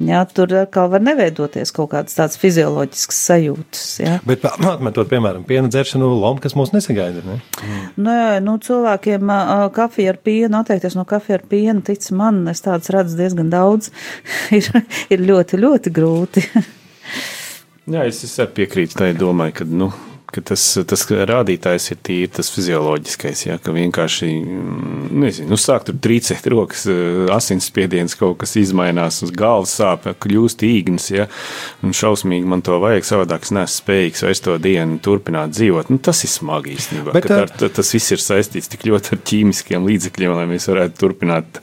[0.00, 3.82] Jā, tur atkal var neveidoties kaut kādas tādas fizioloģiskas sajūtas.
[4.00, 4.14] Jā.
[4.24, 7.20] Bet atmetot, piemēram, piena dzeršanu, lomu, kas mūs nesagaida.
[7.26, 7.36] Ne?
[7.60, 7.82] Mm.
[8.00, 9.32] Nu, jā, nu, cilvēkiem
[9.76, 13.92] kafija ar pienu, atteikties no kafija ar pienu, tic man, es tādas redzu diezgan daudz,
[14.56, 14.70] ir,
[15.12, 16.46] ir ļoti, ļoti grūti.
[17.94, 19.92] jā, es, es piekrītu tai domai, ka, nu,
[20.34, 25.86] ka tas, tas rādītājs ir tīri tas fizioloģiskais, ja, ka vienkārši, mm, nezinu, nu, sāk
[25.88, 31.26] tur trīcēt rokas, eh, asinsspiediens kaut kas izmainās, uz galvas sāp, kļūst īgnis, ja,
[31.82, 35.90] un šausmīgi man to vajag, savādāk es neesmu spējīgs vairs to dienu turpināt dzīvot.
[35.90, 39.86] Nu, tas ir smagi īstenībā, Bet, ar, tas viss ir saistīts tik ļoti ar ķīmiskiem
[39.88, 41.60] līdzekļiem, lai mēs varētu turpināt.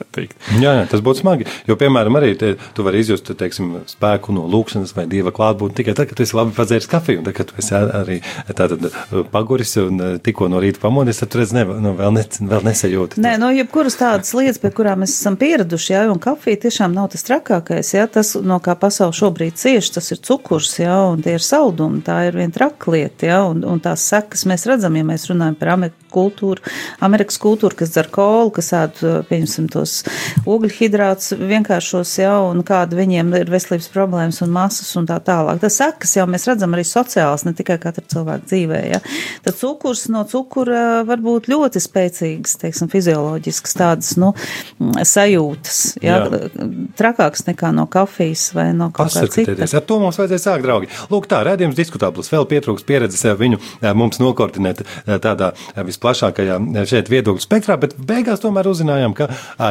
[0.58, 4.46] Jā, jā, tas būtu smagi, jo, piemēram, arī te, tu vari izjust, teiksim, spēku no
[4.50, 7.74] lūkšanas vai dieva klātbūtni tikai tad, kad esi labi padzēris kafiju, un tad, kad esi
[7.76, 8.18] arī
[8.58, 12.24] tātad uh, paguris un uh, tikko no rīta pamodies, tad redz, ne, nu, vēl, ne,
[12.52, 13.22] vēl nesajūti.
[13.24, 17.10] Nē, nu, jebkuras tādas lietas, pie kurām mēs esam pieraduši, jā, un kafija tiešām nav
[17.14, 21.36] tas trakākais, jā, tas, no kā pasauli šobrīd cieši, tas ir cukurs, jā, un tie
[21.38, 25.28] ir saldumi, tā ir viena traklieta, jā, un, un tās sekas mēs redzam, ja mēs
[25.30, 26.62] runājam par Ameriku kultūru,
[27.04, 30.02] Amerikas kultūru, kas dzer kolu, kas ēd, uh, pieņemsim, tos
[30.48, 35.60] ogļhidrātus vienkāršos, jā, un kāda viņiem ir veselības problēmas un masas un tā tālāk.
[35.62, 38.82] Tas sekas jau mēs redzam arī sociāls, ne tikai katra cilvēka dzīvē.
[38.92, 39.02] Ja?
[39.44, 44.32] Tad cukurs no cukura var būt ļoti spēcīgs, teiksim, fizioloģisks tādas, nu,
[44.78, 46.18] sajūtas, ja?
[46.18, 46.68] Jā.
[46.98, 49.54] trakāks nekā no kafijas vai no kaut kā cita.
[49.68, 50.90] Ar to mums vajadzēja sākt, draugi.
[51.12, 53.60] Lūk, tā, redzījums diskutābls, vēl pietrūks pieredzes viņu
[53.98, 54.82] mums nokoordinēt
[55.24, 55.52] tādā
[55.98, 59.28] visplašākajā šeit viedokļu spektrā, bet beigās tomēr uzzinājām, ka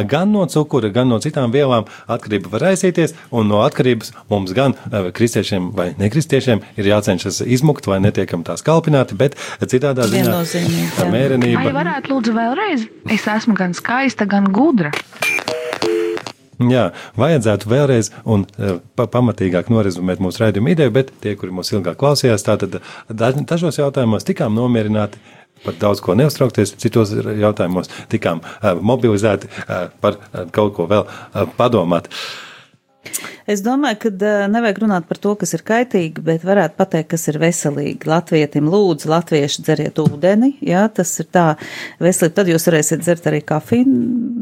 [0.09, 4.75] gan no cukura, gan no citām vielām atkarība var aizsīties, un no atkarības mums gan
[4.91, 10.43] kristiešiem vai nekristiešiem ir jācenšas izmukt vai netiekam tās kalpināti, bet citādā ziņā
[10.97, 11.63] tā mērenība.
[11.63, 12.87] Vai varētu lūdzu vēlreiz?
[13.13, 14.91] Es esmu gan skaista, gan gudra.
[16.57, 16.87] Jā,
[17.21, 18.47] vajadzētu vēlreiz un
[18.97, 22.79] pa, pamatīgāk norezumēt mūsu raidījumu ideju, bet tie, kuri mūs ilgāk klausījās, tātad
[23.13, 25.21] dažos jautājumos tikām nomierināti,
[25.63, 31.07] par daudz ko neuztraukties, citos jautājumos tikām uh, mobilizēti uh, par uh, kaut ko vēl
[31.57, 32.11] padomāt.
[33.47, 34.09] Es domāju, ka
[34.51, 38.07] nevajag runāt par to, kas ir kaitīgi, bet varētu pateikt, kas ir veselīgi.
[38.09, 41.45] Latvietim lūdzu, latvieši dzeriet ūdeni, jā, tas ir tā
[42.03, 42.35] veselīgi.
[42.37, 43.85] Tad jūs varēsiet dzert arī kafiju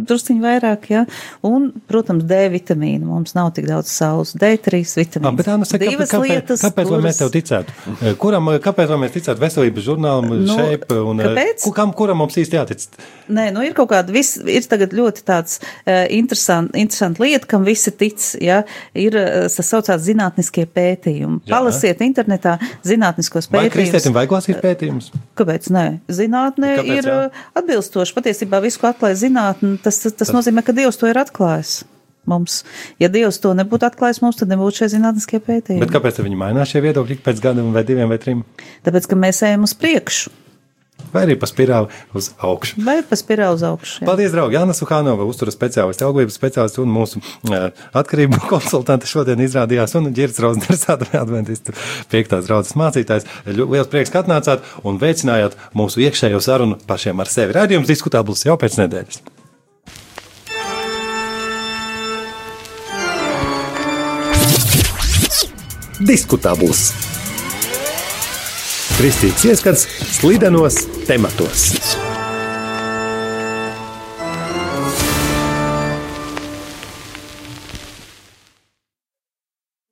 [0.05, 1.03] drusciņu vairāk, jā.
[1.45, 3.05] Un, protams, D vitamīnu.
[3.09, 4.33] Mums nav tik daudz saules.
[4.37, 5.29] D3 vitamīnu.
[5.31, 6.63] Ah, bet, Anna, saka, Divas kāpēc, lietas.
[6.65, 8.15] kāpēc kuras- mēs tev ticētu?
[8.21, 11.65] Kuram, kāpēc mēs ticētu veselības žurnālam, Nu, šeit, un kāpēc?
[11.75, 12.87] kam, kuram mums īsti jātic?
[13.29, 17.63] Nē, nu ir kaut kāda, vis, ir tagad ļoti tāds uh, interesanta interesant lieta, kam
[17.65, 18.63] visi tic, ja,
[18.99, 21.41] ir uh, tas saucās zinātniskie pētījumi.
[21.45, 21.55] Jā.
[21.55, 23.75] Palasiet internetā zinātniskos Vai pētījumus.
[23.75, 25.09] kristietim vajag lasīt pētījumus?
[25.39, 25.85] Kāpēc nē?
[26.19, 27.17] Zinātnē Kāpēc, ir jā?
[27.25, 28.15] uh, atbilstoši.
[28.19, 31.83] Patiesībā visu, ko atklāja zinātne, tas, tas, tas nozīmē, ka Dievs to ir atklājis.
[32.25, 32.63] Mums.
[32.97, 35.83] Ja Dievs to nebūtu atklājis mums, tad nebūtu šie zinātniskie pētījumi.
[35.83, 38.41] Bet kāpēc viņi mainās šie viedokļi pēc gadiem vai diviem vai trim?
[38.87, 40.33] Tāpēc, ka mēs ejam uz priekšu
[41.15, 41.87] Vai arī pa spirāli
[42.17, 42.81] uz augšu?
[42.83, 44.01] vai pa spirāli uz augšu.
[44.01, 44.07] jā.
[44.09, 44.57] Paldies, draugi!
[44.57, 49.95] Jāna Suhānova, uzturas speciālists, auglības speciālists un mūsu uh, atkarību konsultante šodien izrādījās.
[49.99, 50.83] Un Girts Rausners,
[51.23, 51.75] adventistu
[52.11, 53.29] piektās draudzes mācītājs.
[53.47, 57.55] Liels prieks, ka atnācāt un veicinājāt mūsu iekšējo sarunu pašiem ar sevi.
[57.55, 59.23] Radījums diskutabls jau pēc nedēļas.
[66.05, 67.14] Diskutabls.
[68.95, 69.81] Kristīts ieskats
[70.15, 71.73] slidenos tematos.